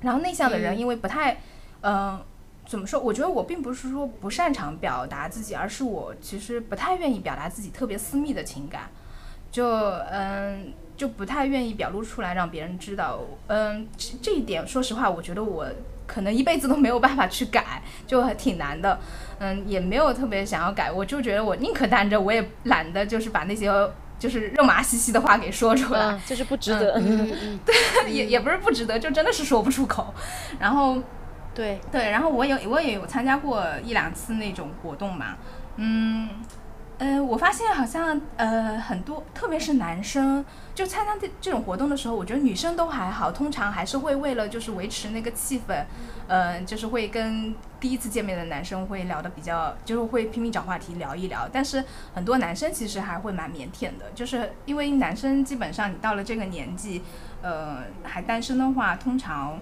[0.00, 1.38] 然后内向的人，因为不太，
[1.82, 2.20] 嗯，
[2.66, 3.00] 怎么说？
[3.00, 8.90] 我觉得我并不是说不擅长表达自己，而是我其实不太愿意表达自己特别私密的情感，
[9.50, 9.66] 就
[10.10, 13.20] 嗯，就不太愿意表露出来让别人知道。
[13.46, 13.86] 嗯，
[14.22, 15.66] 这一点，说实话，我觉得我
[16.06, 18.98] 可能一辈子都没有办法去改，就还挺难的。
[19.38, 23.70] 嗯，也没有特别想要改，我就觉得我宁可单着，我也懒得就是把那些。
[24.18, 27.00] 就是肉麻兮兮的话给说出来，就是不值得。
[27.64, 30.12] 对，也也不是不值得，就真的是说不出口。
[30.58, 30.98] 然后，
[31.54, 35.36] 对对，然后我有我也有参加过一两次那种活动嘛，
[35.76, 36.28] 嗯。
[36.98, 40.44] 呃，我发现好像呃很多，特别是男生，
[40.76, 45.84] 就参加这这种活动的时候，我觉得女生都还好，通常还是会为了就是维持那个气氛，
[46.28, 51.48] 呃，就是会跟第一次见面的男生会聊的比较，就是会拼命找话题聊一聊。
[51.52, 57.02] 但是很多男生其实还会蛮腼腆的，就是因为男生基本上你到了这个年纪，
[57.42, 59.58] 呃，还单身的话，通常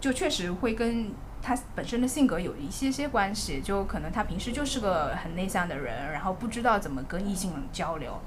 [0.00, 1.12] 就确实会跟。
[1.42, 8.20] 他本身的性格有一些些关系，就可能他平时就是个很内向的人，然后不知道怎么跟异性交流，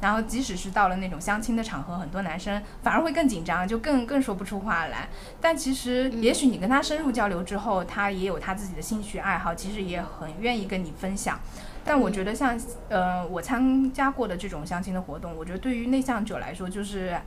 [0.00, 5.08] 然后即使是到了那种相亲的场合，很多男生反而会更紧张，就更更说不出话来。
[5.40, 11.38] 但其实，也许你跟他深入交流之后，他也有他自己的兴趣爱好，其实也很愿意跟你分享。
[11.84, 17.20] 但我觉得像呃我参加过的这种相亲的活动，我觉得对于内向者来说就是。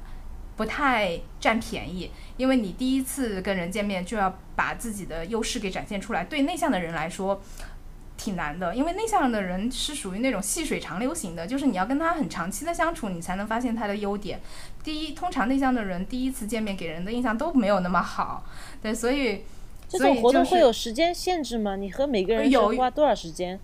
[0.58, 7.40] 不太占便宜，因为你第一次跟人见面就要把自己的优势给展现出来，对内向的人来说
[8.18, 8.76] 挺难的。
[8.76, 14.42] 因为内向的人是属于那种细水长流型的，就是你要跟他很长期的相处，你才能发现他的优点。
[14.84, 18.44] 第一，通常内向的人第一次见面给人的印象都没有那么好，
[18.82, 19.44] 对，所以
[19.88, 21.76] 这种活动会有时间限制吗？
[21.76, 23.60] 你和每个人有花多少时间？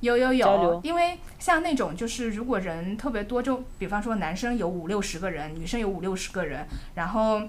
[0.00, 7.42] 有有有，因为像那种就是如果人特别多，就比方说男生有五六十个人，女生有五六十个人，然后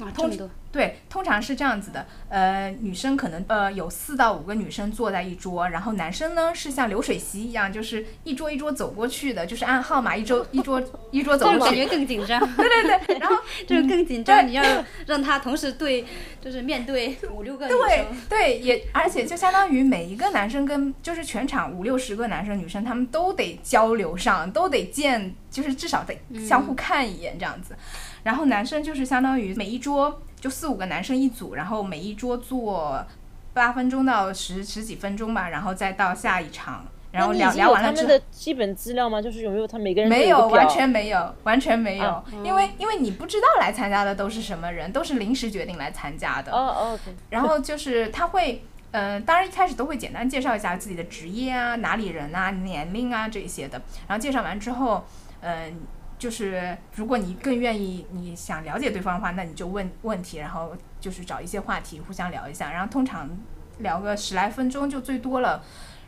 [0.00, 0.50] 啊这么多。
[0.72, 11.60] 对，通常是这样子的，呃，女生可能呃有四到五个女生坐在一桌，然后男生呢是像流水席一样，就是一桌一桌走过去的，就是按号码一桌一桌一桌走过去。
[11.60, 12.40] 感觉更紧张。
[12.56, 13.36] 对对对，然后
[13.68, 14.64] 就是更紧张，你要
[15.06, 16.04] 让他同时对，
[16.40, 17.78] 就是面对五六个女生。
[17.78, 27.76] 对对，也而且就相当于每一个男生跟就是全场五六十个男生女生，他们都得交流上，都得见，就是至少得相互看一眼这样子。
[28.24, 30.20] 然后男生就是相当于每一桌。
[30.40, 33.02] 就四五个男生一组，然后每一桌坐
[33.54, 38.02] 八分钟到十十几分钟吧，然后再到下一场，然后聊聊完了之后。
[38.02, 39.22] 他们的基本资料吗？
[39.22, 46.52] 就是有没有他每个人没有，完全没有，完全没有，因为因为你不知道来参加的都是什么人，都是临时决定来参加的。
[46.52, 46.98] 哦哦。
[47.30, 53.80] 然后就是他会，嗯，当然一开始都会简单介绍一下自己的职业啊，哪里人啊，年龄啊这些的。
[54.06, 55.06] 然后介绍完之后，
[55.40, 55.80] 嗯。
[56.24, 63.28] 就是如果你更愿意，你想了解对方的话，那你就问问题，然后就是找一些话题互相聊一下，然后通常
[63.80, 65.62] 聊个十来分钟就最多了，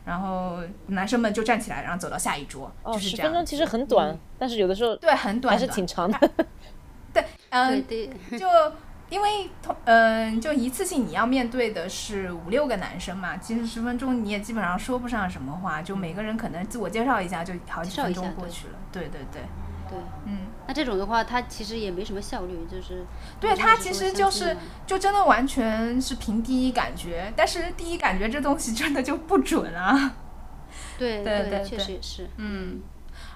[0.07, 3.17] 然后男生们就站起来，然后走到下一桌，就是这样。
[3.17, 6.19] 十分钟其实很短，但是有的时候对很短还是挺长的。
[7.13, 7.85] 对，嗯，
[8.39, 8.49] 就
[9.11, 18.75] 因为同嗯，就一次性你要面对的是五六个男生嘛，其实十分钟你也基本上说不上什么话，就每个人可能自我介绍一下就好几分钟过去了。
[18.91, 19.43] 对对对。
[19.89, 23.05] 对，嗯，那这种的话，它其实也没什么效率，就是，
[23.41, 30.15] 对，它其实就是，就真的完全是凭第一感觉，但是第一感觉这东西真的就不准啊。
[30.99, 32.81] 对对对，确实也是，嗯，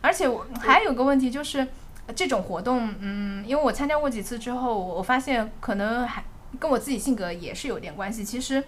[0.00, 1.66] 而且我还有个问题就是，
[2.14, 6.24] 这种活动，嗯，因为我参加过几次之后，我发现可能还
[6.58, 8.24] 跟我自己性格也是有点关系。
[8.24, 8.62] 其实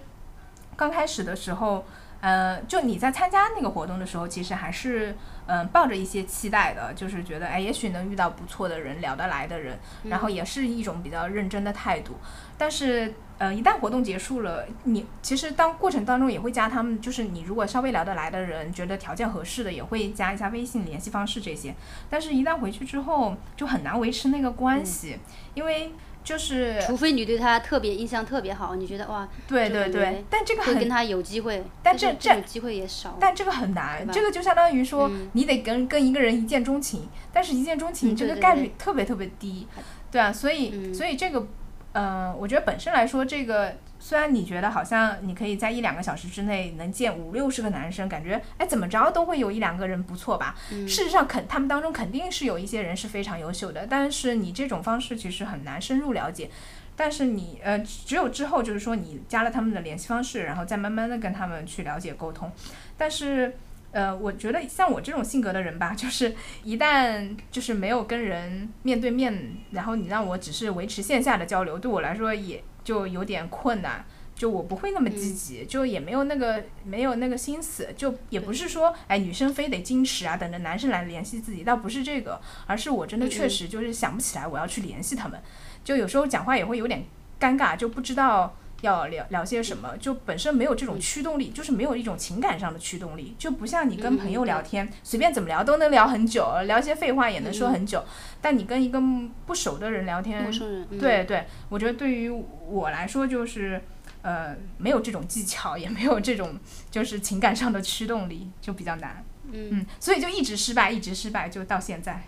[0.75, 1.85] 刚开始的时候。
[2.23, 5.13] 呃，就你在参加那个活动的时候，其实还是
[5.45, 12.15] 嗯抱着一些期待的，就是觉得哎，也许能遇到不错的人，聊得来的人，然后也是一种比较认真的态度。
[12.57, 21.75] 但是呃，一旦活动结束了，你其实当过程当中也会加他们，就是你如果稍微聊得来的人，觉得条件合适的，也会加一下微信联系方式这些。
[22.09, 25.19] 但是，一旦回去之后，就很难维持那个关系，
[25.55, 25.91] 因为。
[26.23, 39.67] 就是，除非你对他特别印象特别好，你觉得哇，对对对，但这个会跟他有机会，但这这机会也少，但这个很难，这个就相当于说你得跟跟一个人一见钟情，但是一见钟情这个概率特别特别低，
[40.09, 41.45] 对啊，所以所以这个，
[41.93, 43.75] 嗯，我觉得本身来说这个。
[44.05, 50.53] 虽然你觉得好像你可以在一两个小时之内能见五六十个男生，感觉哎怎么着都会有一两个人不错吧？
[50.69, 56.49] 事实上肯他们当中肯定是有一些人是非常优秀的，但是你这种方式其实很难深入了解。
[56.97, 62.51] 但是你呃只有之后就是说你加了他们的联系方式，然后再慢慢的跟他们去了解沟通。
[62.97, 63.55] 但是
[63.93, 66.35] 呃我觉得像我这种性格的人吧，就是
[66.65, 72.61] 一旦就是没有跟人面对面，然后你让我只是维持线下的交流，对我来说也。
[72.83, 85.41] 就有点困难，就我不会那么积极，就也没有那个没有那个心思，就也不是说哎女生非得矜持啊，等着男生来联系自己，倒不是这个，而是我真的确实就是想不起来我要去联系他们，
[85.83, 87.05] 就有时候讲话也会有点
[87.39, 88.55] 尴尬，就不知道。
[88.83, 98.03] 要聊聊些什么，就本身没有这种驱动力，就是没有一种情感上的驱动力，就不像你跟朋友聊天，随便怎么聊都能聊很久，聊些废话也能说很久。
[98.41, 99.01] 但你跟一个
[99.45, 100.51] 不熟的人聊天，
[100.99, 103.81] 对对，我觉得对于我来说就是，
[104.21, 106.59] 呃，没有这种技巧，也没有这种
[106.91, 109.25] 就是情感上的驱动力，就比较难。
[109.49, 112.23] 嗯，所以就一直失败，一直失败，就到现在。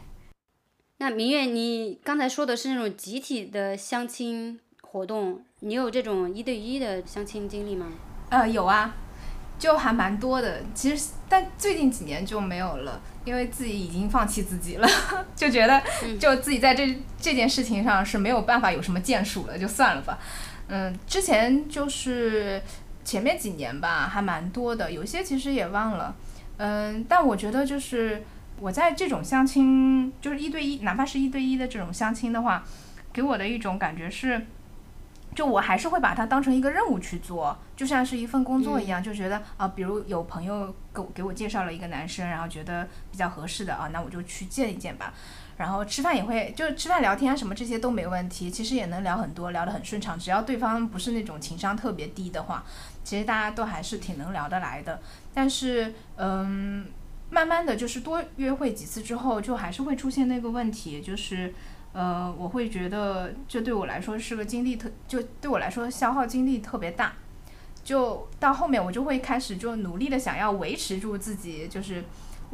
[0.99, 5.43] 那明月，你刚才说的是那种集体的相亲活动。
[5.65, 7.87] 你有这种一对一的相亲经历吗？
[8.29, 8.93] 呃，有啊，
[9.57, 10.61] 就还蛮多的。
[10.75, 14.87] 其实，但最近几年就没有了，因为自己已经放弃自己了，
[15.35, 15.81] 就觉得
[16.19, 20.19] 就自己在这这件事情上是没有办法有什么建树了，就算了吧。
[20.67, 22.61] 嗯，之前就是
[23.03, 26.15] 前面几年吧，还蛮多的，有些其实也忘了。
[26.57, 28.23] 嗯，但我觉得就是
[28.59, 32.63] 我在这种相亲，就是一对一，哪怕是一对一的这种相亲的话，
[33.11, 34.45] 给我的一种感觉是。
[35.35, 45.13] 就我还是会把它当成一个任务去做，就像是一份工作一样，就觉得啊，比如有朋友给给我介绍了一个男生，然后觉得比较合适的啊，那我就去见一见吧。
[45.57, 50.17] 然后吃饭也会，就吃饭聊天啊什么这些都没问题，其实也能聊很多，聊得很顺畅。
[50.17, 52.63] 只要对方不是那种情商特别低的话，
[53.03, 55.01] 其实大家都还是挺能聊得来的。
[55.33, 56.85] 但是，嗯，
[57.29, 61.53] 慢慢的就是多约会几次之后，就还是会出现那个问题，就是。
[61.95, 67.13] 呃，我会觉得这对我来说是个精力特，就对我来说消耗精力特别大，
[67.85, 72.03] 就到后面我就会开始就努力的想要维持住自己，就是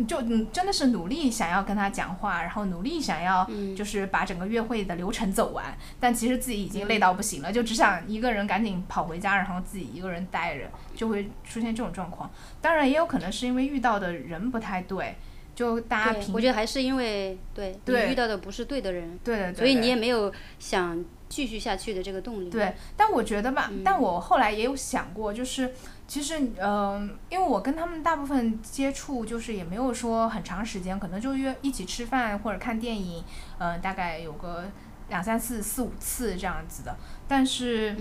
[0.08, 12.30] 就嗯真的是努力想要跟他讲话，然后努力想要就是把整个约会的流程走完，但其实自己已经累到不行了，就只想一个人赶紧跑回家，然后自己一个人待着，就会出现这种状况。
[12.62, 15.16] 当然也有可能是因为遇到的人不太对。
[15.62, 22.50] 就大家平，我觉得还是因为对你遇到的不是对的人，对对对，所以你也没有想继续下去的这个动力。
[22.50, 25.71] 对，但我觉得吧，但我后来也有想过，就是
[26.08, 33.24] 其实，嗯，因为我跟他们大部分接触，就是也没有说很长时间，可能就约一起吃饭或者看电影，
[33.60, 34.65] 嗯，大概有个
[35.10, 36.97] 两三次、四五次这样子的。
[37.28, 37.95] 但是，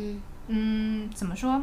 [0.46, 1.62] 嗯，怎么说？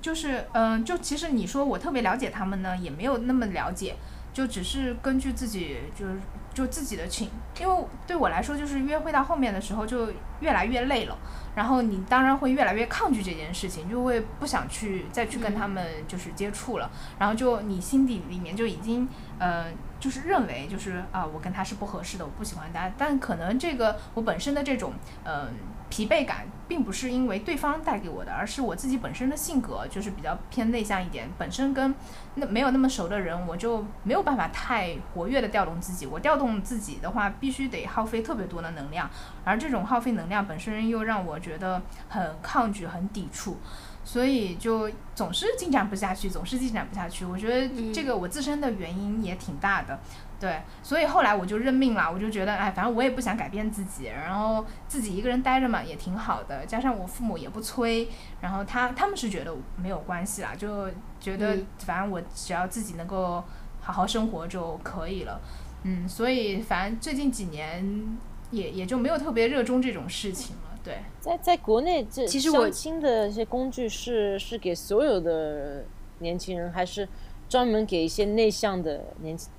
[0.00, 3.96] 就是，嗯，就其实你说我特别了解他们呢，也没有那么了解。
[4.34, 6.16] 就只是根据自己，就是
[6.52, 10.08] 就自己的情，因为对我来说，就是约会到后面的时候就
[10.44, 11.16] 越来越累了，
[11.56, 19.64] 然后你当然会越来越抗拒这件事情，就会不想去再去跟他们就是接触了，然后就你心底里面就已经，呃，
[19.98, 24.92] 就是认为就是啊，我跟他是不合适的，我不喜欢他，但可能这个我本身的这种，
[25.24, 25.48] 嗯。
[25.90, 31.28] 疲惫感并不是因为对方带给我的，而是我自己本身的性格就是比较偏内向一点。
[31.38, 31.94] 本身跟
[32.36, 36.06] 那没有那么熟的人，我就没有办法太活跃的调动自己。
[36.06, 39.08] 我调动自己的话，必须得耗费特别多的能量，
[39.44, 43.58] 而这种耗费能量本身又让我觉得很抗拒、很抵触，
[44.04, 47.24] 所以就总是进展不下去，总是进展不下去。
[47.24, 49.98] 我觉得这个我自身的原因也挺大的。
[50.40, 56.66] 对，所以后来我就认命了，我就觉得，哎，反正我也不想改变自己，然后自己一个人待着嘛，也挺好的。
[56.66, 58.08] 加上我父母也不催，
[58.42, 63.42] 然后他他们是觉得没有关系啦，就觉得反正我只要自己能够
[63.80, 65.40] 好好生活就可以了。
[65.84, 68.18] 嗯，所以反正最近几年
[68.54, 70.78] 也也就没有特别热衷这种事情了。
[70.84, 75.84] 对，在在国内这其实我新的一些工具是是给所有的
[76.18, 77.08] 年轻人，还是
[77.48, 79.50] 专门给一些内向的年轻？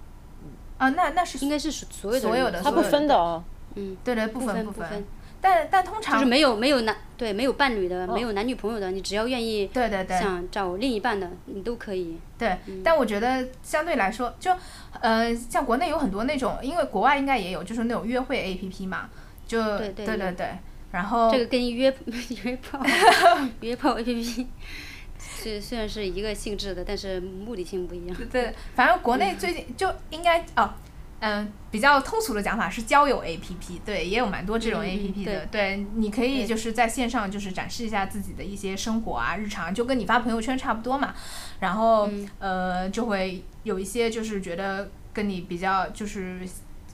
[0.77, 3.43] 啊，那那是应该是所有的所有的他不分的哦。
[3.75, 5.03] 嗯，对对，不不分不分，
[5.45, 12.17] 但但通常就是没有没有男对没有伴侣的，哦没有男女朋友的，你只要愿意对对对想找另一半的，你都可以。
[12.37, 14.51] 对，嗯但我觉得相对来说，就
[14.99, 19.09] 呃，像国内有很多那种，因为国外应该也有，就是那种约会 A P P 嘛，
[19.45, 20.47] 就对对有对对，
[20.91, 21.93] 然后这个跟约
[22.43, 22.79] 约炮
[23.61, 24.47] 约炮 A P P
[25.17, 28.17] 是虽然是一个性质的，但是目的性不一样。
[28.31, 30.73] 对，反正国内最近就应该哦，
[31.19, 41.13] 嗯、比较通俗的讲法是交友 A P P，对，也有蛮多这种嗯 A P P 嗯的，对，你可以就是在线上就是展示一下自己的一些生活啊、日常，就跟你发朋友圈差不多嘛，
[41.59, 46.39] 然后、嗯呃，就会有一些就是觉得跟你比较就是。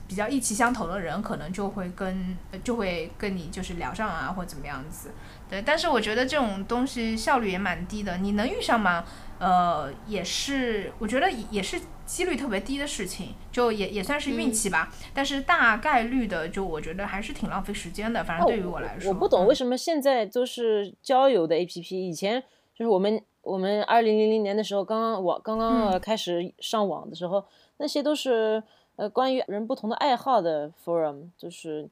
[0.08, 5.12] 比较意气相投的人，可能就会跟呃就会跟你就是聊上啊，或怎么样子。
[5.48, 8.18] 对，但是我觉得这种东西效率也蛮低的。
[8.18, 9.04] 你能遇上吗？
[9.42, 14.94] 呃，也是，我觉得也也是几率特别低的事情，就也也算是运气吧。
[15.12, 18.22] 但是大概率的，就我觉得还是挺浪费时间的。
[18.22, 22.40] 反正对于我来说，我不懂嗯为什么现在都是交友的 A P P，以前
[22.72, 27.44] 就是我们我们二零零零年的时候，刚刚网刚刚嗯呃开始上网的时候，
[27.78, 28.62] 那些都是
[28.94, 31.90] 呃关于人不同的爱好的 forum，就是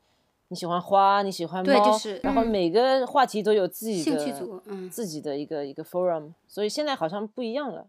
[0.50, 2.46] 你喜欢花，你喜欢猫，对就是然后嗯。
[2.46, 7.86] 每个话题都有自己的兴趣组，嗯，自己的一个一个 forum，所以现在好像不一样了。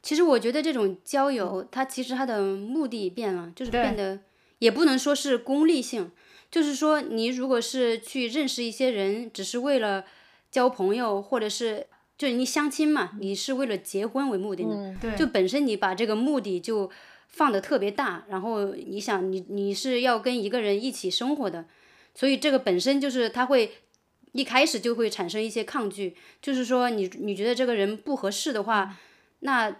[0.00, 4.20] 其实我觉得这种交友，它其实它的目的变了，就是变得
[4.60, 6.12] 也不能说是功利性，
[6.52, 10.04] 就是说你如果是去认识一些人，只是为了
[10.52, 16.88] 交朋友，或者是就是你相亲嘛，你是为了结婚为目的的，嗯，对，就本身你把这个目的就
[17.26, 21.64] 放的特别大，然后你想你你是要跟一个人一起生活的，
[22.14, 23.72] 所以这个本身就是他会
[24.32, 28.96] 一开始就会产生一些抗拒，就是说你你觉得这个人不合适的话，
[29.40, 29.76] 那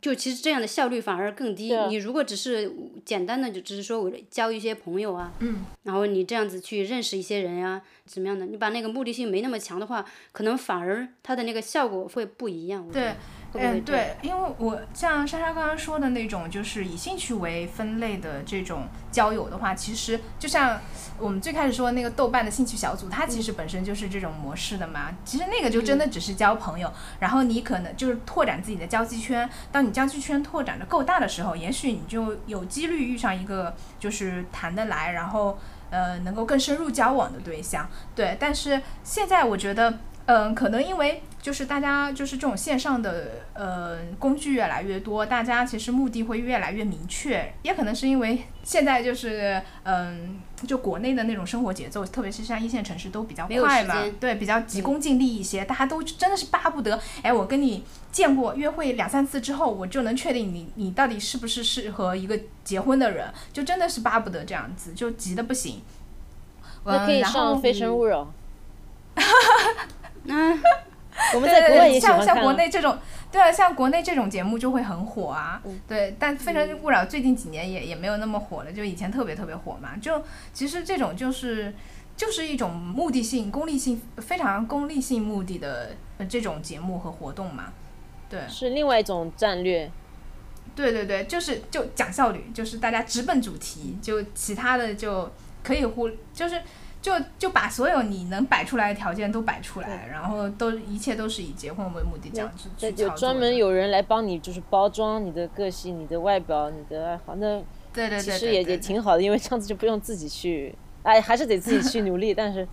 [0.00, 1.76] 就其实这样的效率反而更低。
[1.88, 2.72] 你如果只是
[3.04, 12.88] 简单的就只是说我交一些朋友啊，嗯，然后你这样子去认识一些人呀、怎么样的，你把那个目的性没那么强的话，可能反而他的那个效果会不一样。
[12.90, 13.16] 对得，
[13.52, 13.80] 会不会嗯？
[13.82, 20.80] 对，因为我像莎莎刚刚说的那种，就是以兴趣为分类的这种交友的话，其实就像
[21.18, 25.10] 我们最开始说的那个豆瓣的兴趣小组，它其实本身就是这种模式的嘛。
[25.24, 29.48] 其实那个就真的只是交朋友，然后你可能就是拓展自己的交际圈。
[29.72, 35.58] 当你交际圈拓展的够大的时候，也许你就有几率遇上一个就是谈得来，然后
[35.90, 37.88] 呃能够更深入交往的对象。
[38.14, 39.98] 对，但是现在我觉得。
[40.30, 65.82] 嗯，可能因为就是大家就是这种线上的呃工具越来越多，大家其实目的会越来越明确，也可能是因为 现在就是嗯，就国内的那种生活节奏，特别是像一线城市都比较快嘛，对，比较急功近利一些，大家都真的是巴不得，哎，我跟你见过约会两三次之后，我就能确定你你到底是不是适合一个结婚的人，就真的是巴不得这样子，就急的不行。
[66.84, 68.22] 那可以上《非诚勿扰》
[69.14, 69.22] 嗯，
[71.34, 72.42] 我们在国外也喜像像欢看啊。
[72.42, 72.98] 国内这种，
[73.30, 75.60] 对啊，像国内这种节目就会很火啊。
[75.64, 79.96] 嗯对，但《非诚勿扰》最近几年也也没有那么火了，就以前特别特别火嘛。
[80.00, 81.74] 就其实这种就是
[82.16, 87.72] 就是一种目的性、功利性非常功利性目的的呃这种节目和活动嘛。
[88.28, 89.90] 对，是另外一种战略。
[90.76, 95.30] 对对对，就是就讲效率，就是大家直奔主题，就其他的就
[95.64, 96.62] 可以忽，就是
[97.02, 107.58] 就就把所有你能摆出来的条件都摆出来，然后都一切都是以结婚为目的这样子对，去操作有专门有人来帮你，就是包装你的个性、你的外表、你的爱好，那
[107.92, 112.68] 对对对其实也对对也挺好的，因为这样子就不用自己去，哎，还是得自己去努力，但是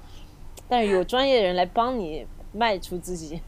[0.67, 3.41] 但是有专业的人来帮你迈出自己。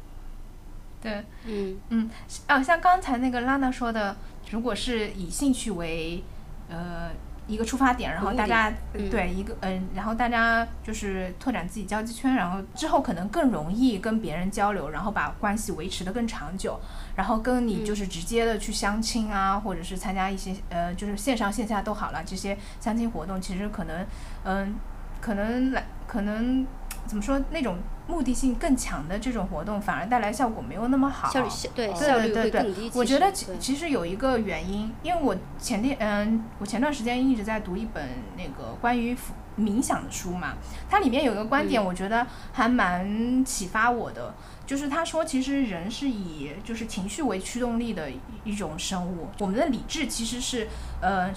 [1.03, 2.09] 对，嗯，
[2.47, 4.15] 啊，像刚才那个拉娜说的，
[4.51, 6.23] 如果是以兴趣为
[6.69, 7.11] 呃
[7.49, 9.09] 一个出发点，然后大家、嗯。
[9.09, 16.79] 对一个嗯、然后大家就是拓展自己交际圈，然后之后可能更容易跟别人交流，然后把关系维持的更长久，
[17.15, 24.05] 然后跟你就是直接的去相亲啊，或者是参加一些呃就是线上线下都好了这些相亲活动，其实可能
[24.43, 24.75] 嗯、
[25.19, 26.65] 可能来可能
[27.09, 31.27] 怎么说那种目的性更强的这种活动，反而带来效果没有那么好。
[31.31, 32.91] 效率效对对效率对对会更低。
[32.93, 38.07] 我觉得其其实有一个原因，因为我前天嗯，我前段时间一直在读一本
[38.37, 39.17] 那个关于
[39.57, 40.53] 冥想的书嘛，
[40.87, 44.35] 它里面有一个观点，嗯我觉得还蛮启发我的，
[44.67, 50.67] 就是他说其实人是以就是情绪为驱动力的一一种生物，我们的理智其实是
[51.01, 51.33] 呃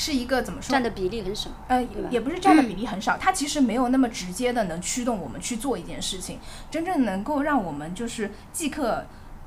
[0.00, 1.50] 是是一个怎么说占的比例很少。
[1.68, 6.38] 呃，也不是占的比例很少，它其实没有那么直接的能驱动我们去做一件事情，
[6.70, 9.04] 真正能够让我们就是即刻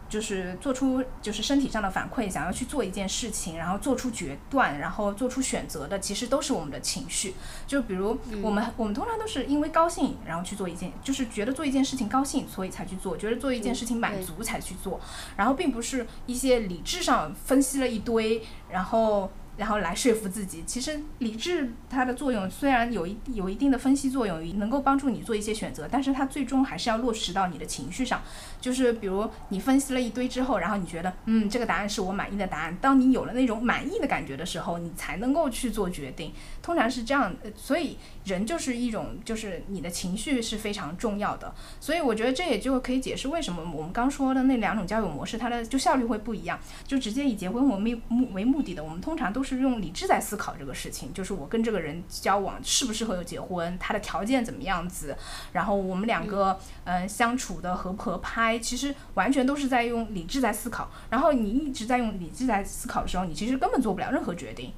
[0.07, 7.33] 就是做出就是身体上的反馈，想要去做一件事情，然后做出决断，然后做出选择的，其实都是我们的情绪。
[7.65, 15.01] 就比如我们我们通常都是因为高兴，然后去做一件，就是觉得做一件事情高兴，所以才去做；觉得做一件事情满足才去做。
[15.35, 19.31] 然后并不是一些理智上分析了一堆，然后。
[19.55, 28.21] 然后来说服自己，其实理智它的作用虽然有一有一定的分析作用，能够帮助你做一些选择，但是它最终还是要落实到你的情绪上。
[28.59, 32.75] 就是比如你分析了一堆之后，然后你觉得，嗯，这个答案是我满意的答案。
[32.81, 36.31] 当你有了那种满意的感觉的时候，你才能够去做决定。
[36.63, 41.53] 通常是这样，所以人就是一种，就是你的情绪是非常重要的。
[41.79, 46.57] 所以我觉得这也就可以解释为什么我们刚说的那两种交友模式，它的就效率会不一样。
[46.87, 49.42] 就直接以结婚为目为目的的，我们通常都。
[49.43, 55.15] 是用理智在思考这个事情，就是我跟这个人交往适不适合有结婚，他的条件怎么样子，
[55.51, 60.89] 然后我们两个嗯相处的合不合拍，其实完全都是在用理智在思考。
[61.09, 64.73] 然后你一直在用理智在思考的时候，你其实根本做不了任何决定，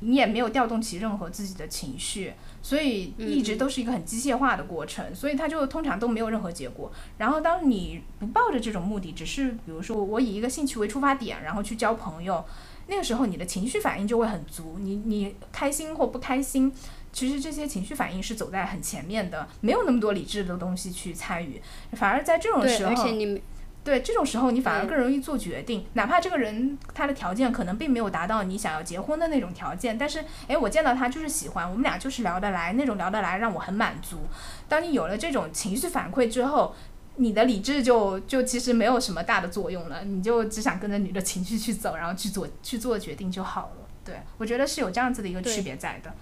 [0.00, 6.90] 你也没有调动起任何自己的情绪，所以一直都是一个很机械化的过程，所以他就通常都没有任何结果。
[7.18, 12.44] 然后当你不抱着这种目的，只是比如说我以一个兴趣为出发点，然后去交朋友。
[12.90, 16.72] 那个时候你的情绪反应就会很足，你你开心或不开心，
[17.12, 21.62] 其实这些情绪反应是走在很前面的，没有那么多理智的东西去参与，
[21.92, 23.40] 反而在这种时候，而且你
[23.84, 34.18] 对这种时候你反而更容易做决定，哪怕这个人他的条件可能并没有达到你想要结婚的那种条件，但是诶，我见到他就是喜欢，我们俩就是聊得来，那种聊得来让我很满足。
[34.68, 36.74] 当你有了这种情绪反馈之后。
[37.20, 43.88] 你的理智就就其实没有什么大的作用了，你就只想跟着你的情绪去走，然后去做去做决定就好了。
[44.04, 46.12] 对我觉得是有这样子的一个区别在的。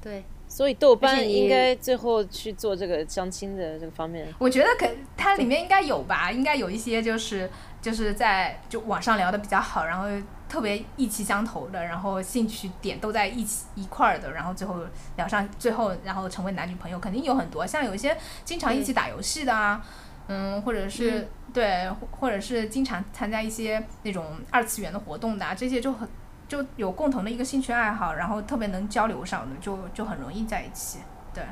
[0.00, 4.32] 对，所以豆瓣应该最后去做这个相亲的这个方面。
[4.38, 10.08] 我觉得可它里面应该有吧，应该有一些就是就是在就网上聊的比较好，然后。
[10.52, 14.76] 特别意气相投的，然后兴趣点都在一起一块儿的，然后最后
[15.16, 17.66] 聊上，最后然后成为男女朋友，肯定有很多。
[17.66, 19.82] 像有一些经常一起打游戏的啊，
[20.26, 26.06] 嗯，或者是对，或者是经常参加一些那种二次元的活动的，啊这些就很
[26.46, 30.98] 就有共同的一个兴趣爱好，然后特别能交流上的，就就很容易在一起。
[31.32, 31.42] 对，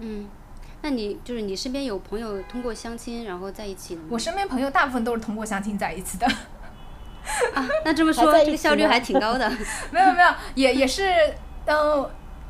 [0.00, 0.28] 嗯，
[0.82, 4.08] 那你就是你身边有朋友通过相亲然后在一起的吗？
[4.10, 6.26] 我身边朋友大部分都是通过相亲在一起的。
[7.54, 9.50] 啊，那这么说，这个效率还挺高的。
[9.90, 11.12] 没有没有，也也是，
[11.66, 12.08] 嗯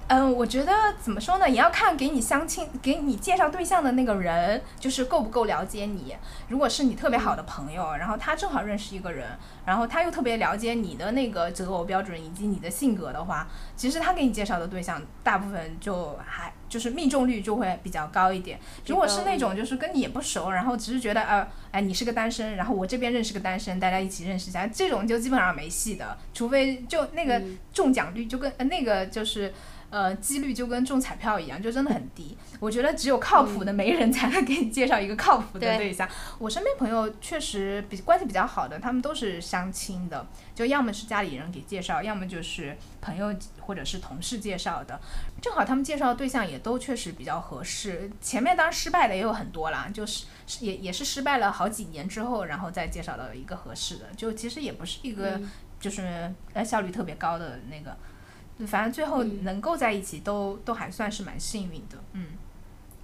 [0.08, 6.14] 嗯，我觉得怎么说呢，也要看给你相亲、给你介绍对象的那个人，就是够不够了解你。
[6.48, 9.26] 如果是你特别好的朋友，然后他正好认识一个人，
[9.64, 13.46] 然后他又特别了解你的那个择偶标准以及你的性格的话，
[13.76, 16.52] 其实他给你介绍的对象，大部分就还。
[16.66, 18.58] 就是命中率就会比较高一点。
[18.86, 26.18] 如果是那种就是跟你也不熟，然后只是觉得呃，哎，你是个单身，然后我这边认识个单身，大家一起认识一下，这种就基本上没戏的。
[26.32, 27.40] 除非就那个
[27.72, 29.54] 中奖率就跟呃那个就是。
[29.94, 32.36] 呃，几率就跟中彩票一样，就真的很低。
[32.58, 36.08] 我觉得只有靠谱的媒人才能给你介绍一个靠谱的对象。
[36.40, 45.00] 我身边朋友确实比关系比较好的，他们都是相亲的，就要么是家里人给介绍，要么就是朋友或者是同事介绍的。
[45.40, 48.10] 正好他们介绍的对象也都确实比较合适。
[48.20, 50.26] 前面当然失败的也有很多啦，就是
[50.58, 55.40] 也也是失败了好几年之后，然后再介绍到一个合适的，就其实也不是一个
[55.78, 57.96] 就是呃效率特别高的那个。
[58.66, 61.98] 反正最后能够在一起，都都还算是蛮幸运的。
[62.12, 62.26] 嗯，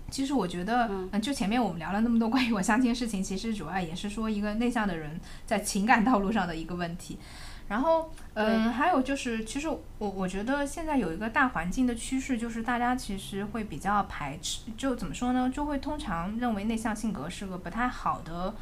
[0.09, 7.19] 其实我觉得，嗯，就前面我们聊了那么多关于我相亲事情，其实主要也是说一个内向的人在情感道路上的一个问题。
[7.67, 15.51] 然后，嗯，还有就是，其实我我觉得现在有一个大环境的趋势，就是大家其实会比较排斥，就怎么说呢？
[15.53, 18.55] 就会通常认为内向性格是个不太好的，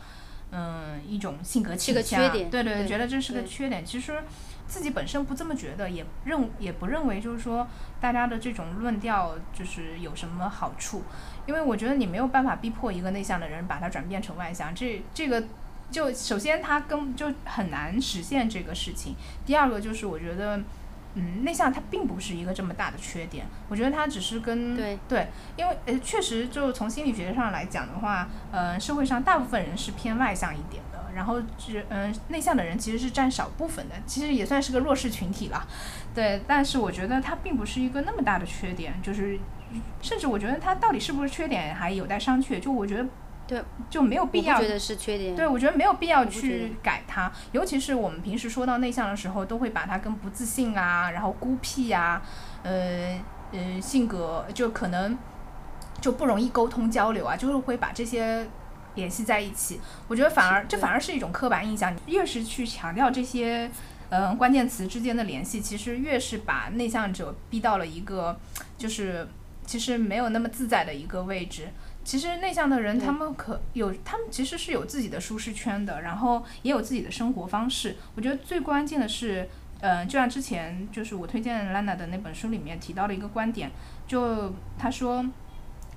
[0.52, 2.30] 嗯，一种性格倾向。
[2.32, 3.84] 对对对，觉得这是个缺点。
[3.84, 4.22] 其实。
[4.68, 7.66] 自己本身不这么觉得，也认也不认为，就是说
[8.00, 11.02] 大家的这种论调就是有什么好处，
[11.46, 15.42] 因为我觉得你没有办法逼迫一个内向的人把他转变成外向，这这个
[15.90, 19.16] 就首先他根就很难实现这个事情。
[19.46, 20.60] 第二个就是我觉得，
[21.14, 30.82] 嗯，内向它并不是一个这么大的缺点，我觉得它只是跟对对，因为呃确实就从心理学上来讲的话，呃社会上大部分人是偏外向一点。
[31.18, 35.66] 然后是嗯，内向的人其实是占少部分的，其实也算是个弱势群体了，
[36.14, 36.40] 对。
[36.46, 39.36] 但是我觉得它并不是一个那么大的缺点，就是
[40.00, 42.60] 甚至我觉得它到底是不是缺点还有待商榷。
[42.60, 43.08] 就我觉得，
[43.48, 43.60] 对，
[43.90, 44.60] 就没有必要。
[44.60, 45.34] 觉得是缺点。
[45.34, 47.32] 对，我觉得没有必要去改它。
[47.50, 52.22] 尤其是我们平时说到内向的时候，都会把它跟不自信啊，然后孤僻啊，
[52.62, 55.18] 呃呃，性格就可能
[56.00, 58.46] 就不容易沟通交流啊，就是会把这些。
[58.98, 59.80] 联系在一起。
[60.08, 63.70] 我觉得反而这反而是一种刻板印象，越是去强调这些，
[64.10, 68.38] 嗯，关键词之间的联系，其实越是把内向者逼到了一个，
[68.76, 69.26] 就是
[69.64, 71.68] 其实没有那么自在的一个位置。
[72.04, 77.96] 其实内向的人，他们可有，他们其实是有自己的舒适圈的，然后也有自己的生活方式。
[78.14, 79.48] 我觉得最关键的是，
[79.80, 83.70] 呃，就像之前就是我推荐 Lana 的那本书里面提到的一个观点，
[84.06, 85.24] 就他说。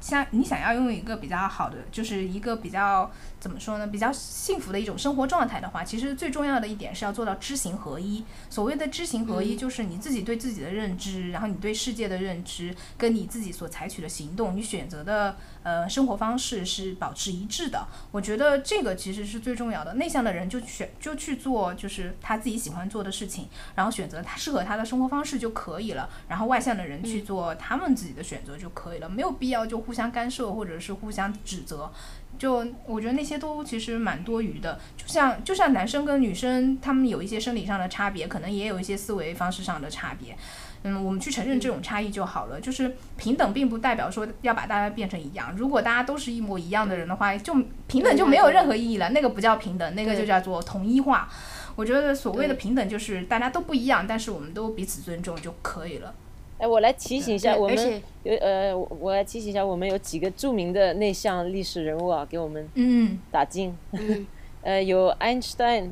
[0.01, 8.25] 像你想要拥有一个比较好的，就是一个比较怎么说呢，比较幸福的一种生活状态的话，其实最重要的一点是要做到知行合一。
[8.49, 17.85] 所谓的知行合一，就是你自己对自己的认知，然后你对世界的认知，跟你自己所采取的行动，你选择的呃生活方式是保持一致的。
[18.11, 19.95] 我觉得这个其实是最重要的。
[19.95, 26.09] 内向的人就选就去做就是他自己喜欢做的事情，然后选择他适合他的生活方式就可以了。
[26.29, 29.81] 然后外向的人去做他们自己的选择就可以了，没有必要就。
[29.81, 31.91] 互相干涉或者是互相指责，
[32.37, 34.79] 就我觉得那些都其实蛮多余的。
[34.95, 40.37] 就像就像男生跟女生，他们有一些生理上的差别，可能也有一些思维方式上的差别。
[40.83, 42.59] 嗯，我们去承认这种差异就好了。
[42.59, 45.55] 就是平等，并不代表说要把大家变成一样。
[45.55, 47.53] 如果大家都是一模一样的人的话，就
[47.87, 49.09] 平等就没有任何意义了。
[49.09, 51.29] 那个不叫平等，那个就叫做统一化。
[51.75, 56.13] 我觉得所谓的平等就是大家都不一样，但是我们都彼此尊重就可以了。
[56.57, 63.75] 哎，我来提醒一下，我们有呃，我来提醒一下，我们有几个著名的内向历史人物啊，给我们嗯打金。
[64.61, 65.89] 呃，有 Einstein、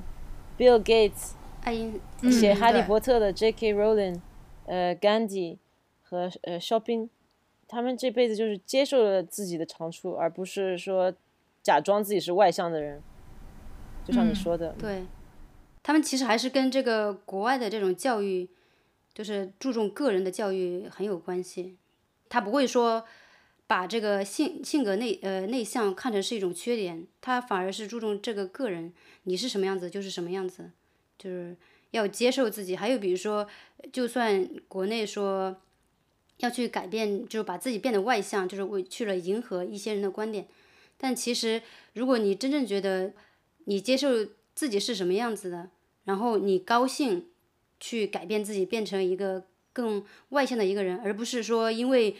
[0.57, 1.31] Bill Gates，
[2.29, 3.73] 写《哈利波特》的 J.K.
[3.73, 4.19] Rowling，
[4.69, 5.57] 呃，Gandhi
[6.03, 7.09] 和呃肖斌，
[7.67, 11.13] 他们这辈子就是接受了自己的长处，而不是说
[11.61, 13.01] 假装自己是外向的人。
[14.05, 15.05] 就像你说的，对，
[15.83, 18.47] 他们其实还是跟这个国外的这种教育。
[19.11, 21.75] 就是注重个人的教育很有关系，
[22.29, 23.03] 他不会说
[23.67, 28.93] 把这个性性格内呃内向看成是一种缺点，他反而是注重这个个人，
[29.23, 30.71] 你是什么样子就是什么样子，
[31.17, 31.57] 就是
[31.91, 32.75] 要接受自己。
[32.75, 33.47] 还有比如说，
[33.91, 35.57] 就算国内说
[36.37, 40.47] 要去改变，就是把自己变得外向，就是为去了迎合一些人的观点，
[40.97, 41.61] 但其实
[41.93, 43.13] 如果你真正觉得
[43.65, 44.25] 你接受
[44.55, 45.69] 自己是什么样子的，
[46.05, 47.25] 然后你高兴。
[47.81, 52.13] 去改变自己，变成一个更外向的一个人，而不是说因为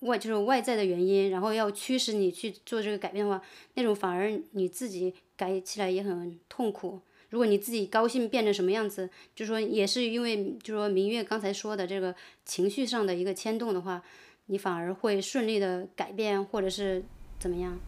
[0.00, 3.42] 外就是外在的原因，然后要驱使你去做这个改变的话，
[3.72, 7.00] 那种反而你自己改起来也很痛苦。
[7.30, 12.14] 如果你自己高兴变成什么样子，就说也是因为就说明月刚才说的这个
[12.44, 14.02] 情绪上的一个牵动的话，
[14.46, 17.04] 你反而会顺利的改变或者是
[17.38, 17.78] 怎么样？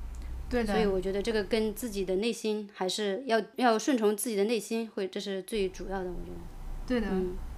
[0.50, 0.74] 对的。
[0.74, 6.40] 所以我觉得这个跟自己的内心还是要要顺从自己的内心，会这是最主要的，我觉得。
[6.86, 7.06] 对的，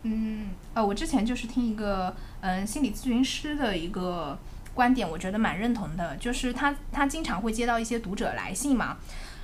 [0.03, 4.39] 嗯，呃，我之前就是听一个嗯心理咨询师的一个
[4.73, 8.99] 观点，我觉得蛮认同的，就是他他经常会接到一些读者来信嘛，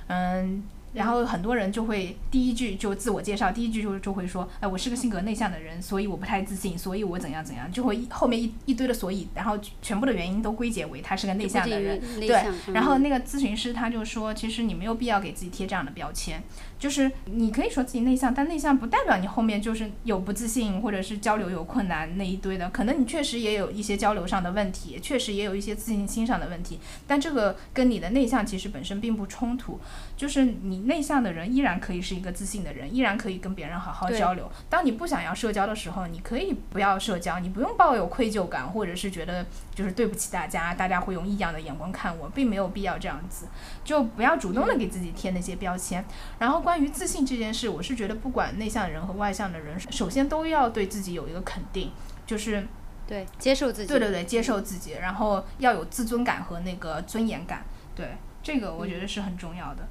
[0.07, 0.63] 嗯。
[0.93, 12.01] 然后很多人就会第一句就自我介绍，第一句就就会说，哎，我是个性格内向的人，所以我不太自信，所以我怎样怎样，就会后面一一堆的所以，然后全部的原因都归结为他是个内向的人。
[12.19, 16.41] 对，然后那个咨询师他就说，其实你没有必要给自己贴这样的标签，
[16.79, 29.79] 就是你可以说自己内向，但内向不代表你后面就是有不自信或者是交流有困难那一堆的，可能你确实也有一些交流上的问题，确实也有一些自信心上的问题，但这个跟你的内向其实本身并不冲突，
[30.17, 30.79] 就是你。
[30.89, 34.49] 内向的人依然可以是一个自信的人，依然可以跟别人好好交流。
[34.69, 43.47] 当你不想要社交的时候，你可以不要社交，你不用抱有愧疚感，或者是觉得就是对不起大家，大家会用异样的眼光看我，并没有必要这样子，
[43.83, 46.03] 就不要主动的给自己贴那些标签。
[46.39, 51.91] 然后关于自信这件事，我是觉得不管内向的人和外向的人，首先都要对自己有一个肯定，
[52.27, 52.63] 就是
[53.07, 57.63] 对接受自己，对对对，接受自己，然后要有自尊感和那个尊严感，
[57.95, 58.09] 对
[58.43, 59.87] 这个我觉得是很重要的。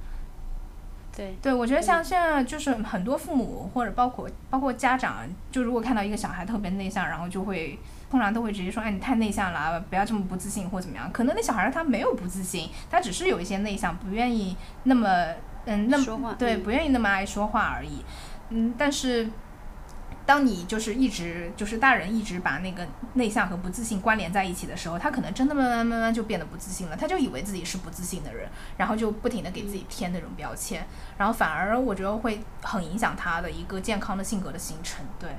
[1.16, 7.76] 对对，我觉得像现在就是很多父母或者包括包括家长，就如果看到一个小孩特别内向，然后就会
[8.08, 11.10] 通常都会直接说，哎，你太内向了，不要这么不自信或怎么样。
[11.10, 15.34] 可能那小孩他没有不自信，他只是有一些内向，不愿意那么
[15.68, 18.04] 嗯那么对，不愿意那么爱说话而已。
[18.50, 19.28] 嗯，但是。
[20.24, 26.94] 当你就是一直就是大人一直把那个内向和不自信关联在一起的时候，他可能真的慢慢慢慢就变得不自信了。
[26.94, 28.46] 他就以为自己是不自信的人，
[28.76, 35.02] 然后就不停的给自己贴那种标签，然后反而我觉得会很影响他的一个健康的性格的形成。
[35.18, 35.30] 对，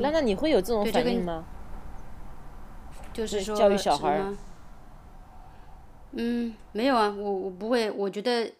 [0.00, 1.42] 那那你会有这种反应吗？
[3.14, 4.20] 就是说教育小孩。
[6.12, 8.52] 嗯，没有啊，我我不会，我觉得。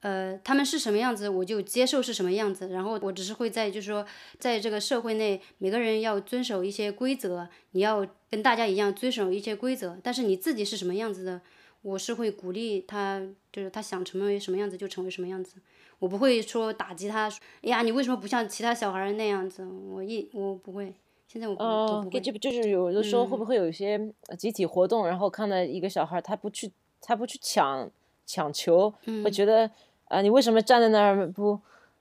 [0.00, 2.68] 呃，他们是什么样子，我就接受是什么样子。
[2.68, 4.06] 然后我只是会在，就是说，
[4.38, 9.98] 在这个社会内，每个人要遵守一些规则，你要跟大家一样遵守一些规则。
[10.02, 11.42] 但是你自己是什么样子的，
[11.82, 13.20] 我是会鼓励他，
[13.52, 15.56] 就是他想成为什么样子就成为什么样子，
[15.98, 17.28] 我不会说打击他，
[17.62, 19.66] 哎呀，你为什么不像其他小孩那样子？
[19.66, 20.94] 我一我不会，
[21.28, 22.20] 现在我不我嗯，不会。
[22.20, 26.72] 就就是有的时候会不会有一些呃集体活动，然后看到一个小孩儿他不去
[27.02, 27.90] 他不去抢
[28.24, 29.70] 抢球，嗯会觉得
[30.10, 31.58] 啊、你为什么站在那儿不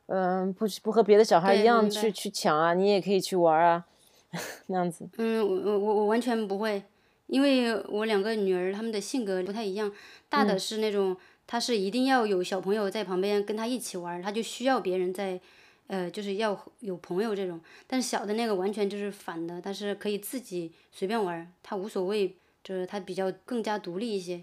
[0.08, 2.74] 嗯、不不和别的小孩对一样去去抢啊？
[2.74, 3.86] 你也可以去玩儿啊，
[4.66, 5.08] 那样子。
[5.18, 6.82] 嗯，我我我我完全不会，
[7.28, 9.92] 因为我两个女儿她们的性格不太一样，
[10.28, 15.40] 大的是那种她是一定要有小朋友在旁边跟她一起玩儿，她就需要别人在，
[15.86, 17.62] 呃，就是要有朋友这种。
[17.86, 24.42] 但是小的那个完全就是反的，她是可以自己随便玩儿，她无所谓，就是她比较更加独立一些。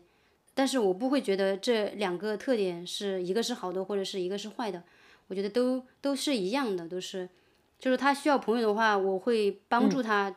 [0.59, 4.83] 但是我不会觉得这两个特点是一个是好的，或者是一个是坏的，
[5.29, 7.29] 我觉得都都是一样的，都是，
[7.79, 10.35] 就是他需要朋友的话，我会帮助他，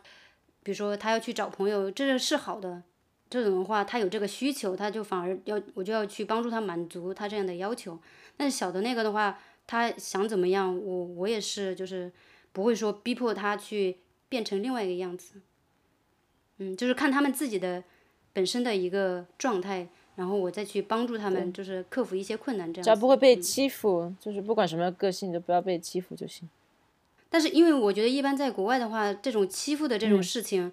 [0.61, 2.83] 比如说他要去找朋友，这是好的，
[3.29, 7.97] 这种的话他有这个需求，他就反而要我就要去帮助他满足他这样的要求。
[8.35, 12.11] 但是小的那个的话，他想怎么样，我我也是就是
[12.51, 15.35] 不会说逼迫他去变成另外一个样子，
[16.57, 17.85] 嗯，就是看他们自己的
[18.33, 19.87] 本身的一个状态。
[20.19, 26.49] 然后我再去帮助他们，就是克服一些困难，这样只要不会被嗯欺负，就是不管什么个性，就不要被欺负就行。
[27.29, 30.69] 但是因为我觉得一般在国外的话，这种欺负的这种事情，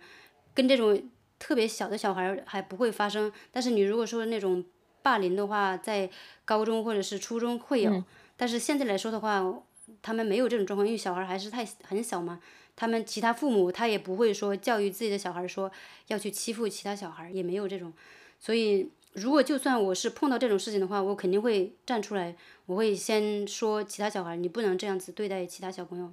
[0.53, 1.01] 跟这种
[1.39, 3.31] 特别小的小孩儿还不会发生。
[3.53, 4.65] 但是你如果说那种
[5.01, 6.11] 霸凌的话，在
[6.45, 8.03] 高中或者是初中会有，
[8.37, 9.63] 但是现在来说的话，
[10.03, 12.41] 他们没有这种状况，因为小孩儿还是太很小嘛。
[12.75, 15.71] 他们其他父母他也不会说教育自己的小孩儿说
[16.09, 17.93] 要去欺负其他小孩儿，也没有这种。
[18.39, 22.37] 所以如果就算我是碰到这种事情的话，我肯定会站出来，
[22.67, 26.13] 我会先说其他小孩，你不能这样子对待其他小朋友。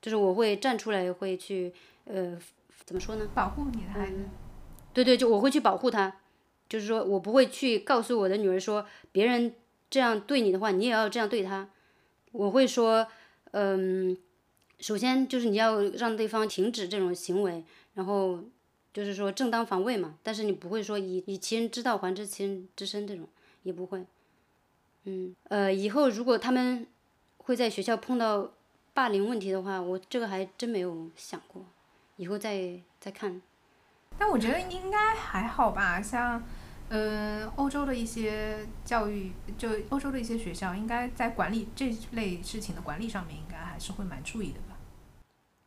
[0.00, 1.72] 就是我会站出来，会去
[2.06, 2.38] 呃
[2.84, 3.28] 怎么说呢？
[3.34, 4.16] 保护你的孩子。
[4.94, 6.16] 对对，就我会去保护他，
[6.68, 9.54] 就是说我不会去告诉我的女儿说别人
[9.90, 11.68] 这样对你的话，你也要这样对他。
[12.32, 13.06] 我会说，
[13.50, 14.16] 嗯，
[14.78, 18.38] 首先就是你要让对方停止这种行为，然后
[18.98, 20.18] 就是说正当防卫嘛。
[20.24, 23.28] 但是你不会说以以其人之道还治其人之身这种，
[23.62, 24.04] 也不会。
[25.04, 26.84] 嗯，呃，以后如果他们
[27.36, 28.50] 会在学校碰到
[28.92, 31.64] 霸凌问题的话，我这个还真没有想过，
[32.16, 33.40] 以后再再看。
[34.18, 36.42] 但我觉得应该还好吧，像，
[36.88, 44.58] 呃，欧洲的一些教育，就欧洲的一些学校，应该在管理这类事情的管理上面，应该还是会蛮注意的。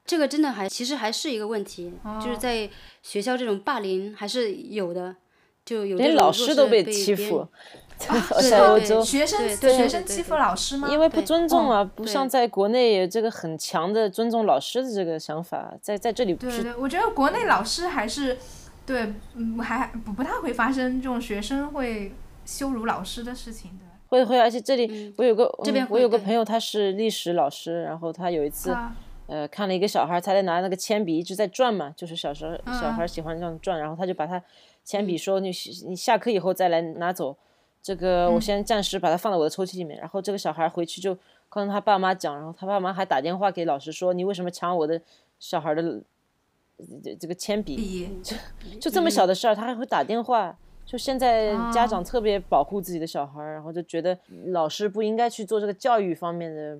[0.05, 2.69] 这个真的还其实还是一个问题，哦就是在
[3.01, 5.15] 学校这种霸凌还是有的，
[5.63, 7.47] 就有这连老师都被欺负，
[7.97, 10.89] 对在欧洲，对对学生学生欺负老师吗？
[10.91, 18.37] 因为不尊重啊，不像在国内有这个很强的尊重老师的这个想法，在在这里不是对对，我觉得国内老师还是
[18.85, 22.11] 对，嗯，还不不太会发生这种学生会
[22.43, 23.85] 羞辱老师的事情的。
[24.07, 28.93] 会会，而且这里嗯我有个这边嗯我有个朋友他是历史老师，然后他有一次啊，
[29.31, 34.43] 呃看了一个小孩儿，他在拿那个铅笔一直在转嘛，就是小时候小嗯孩儿喜欢这样转，然后他就把他
[34.83, 35.49] 铅笔说你
[35.87, 37.37] 你下课以后再来拿走，
[37.81, 41.17] 这个我先暂时把它放在我的抽屉里面，然后这个小孩儿回去就
[41.47, 45.01] 跟他爸妈讲，然后他爸妈还打电话给老师说你为什么抢我的
[45.39, 48.35] 小孩儿的呃这这个铅笔，就
[48.79, 50.57] 就这么小的事儿，他还会打电话。
[50.83, 54.17] 就现在家哦长特别保护自己的小孩儿，然后就觉得
[54.47, 56.77] 老师不应该去做这个教育方面的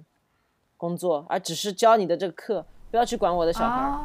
[0.82, 3.99] 工作，而只是教你的这个课，不要去管我的小孩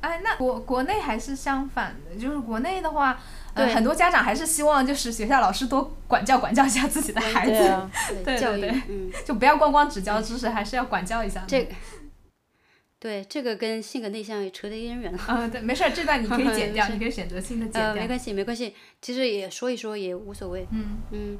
[0.00, 3.20] 哎，那国国内还是相反的，就是国内的话，
[3.54, 7.90] 呃，对很多家长还是希望就是学校老师多管教管教一下自己的孩子，对啊，
[8.24, 8.82] 对教育对
[9.24, 11.46] 就不要光光只教知识，还是要管教一下的。
[11.46, 11.68] 这
[12.98, 15.18] 对这个跟性格内向也扯得有点远了。
[15.26, 18.02] 啊、对，没事儿，这段你可以剪掉， 你可以选择性的剪呃，掉。
[18.02, 20.66] 没关系，没关系，其实也说一说也无所谓。
[20.70, 21.38] 嗯，嗯，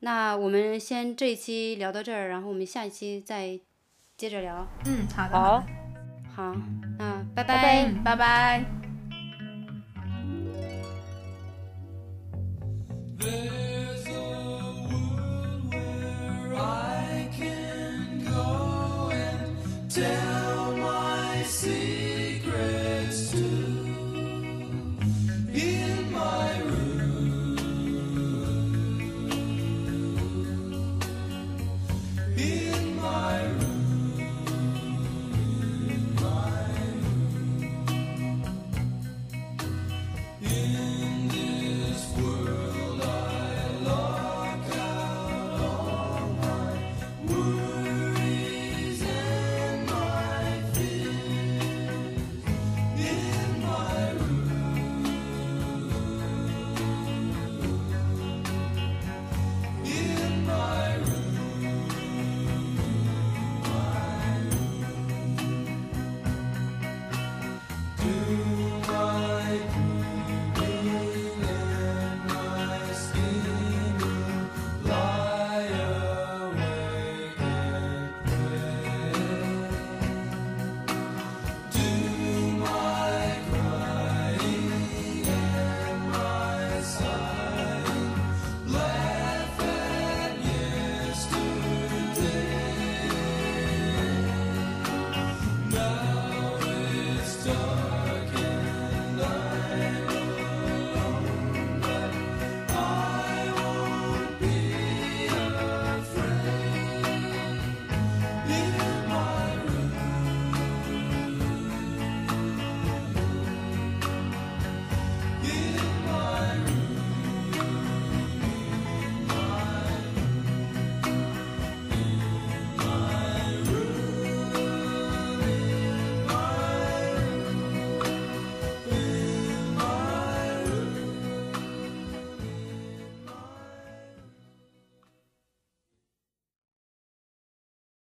[0.00, 3.58] 那我们先这一期聊到这儿，然后我们下一期再
[4.18, 4.66] 接着聊。
[4.84, 5.64] 嗯，好的，好，
[6.34, 6.52] 好，
[6.98, 8.64] 那拜拜，拜拜。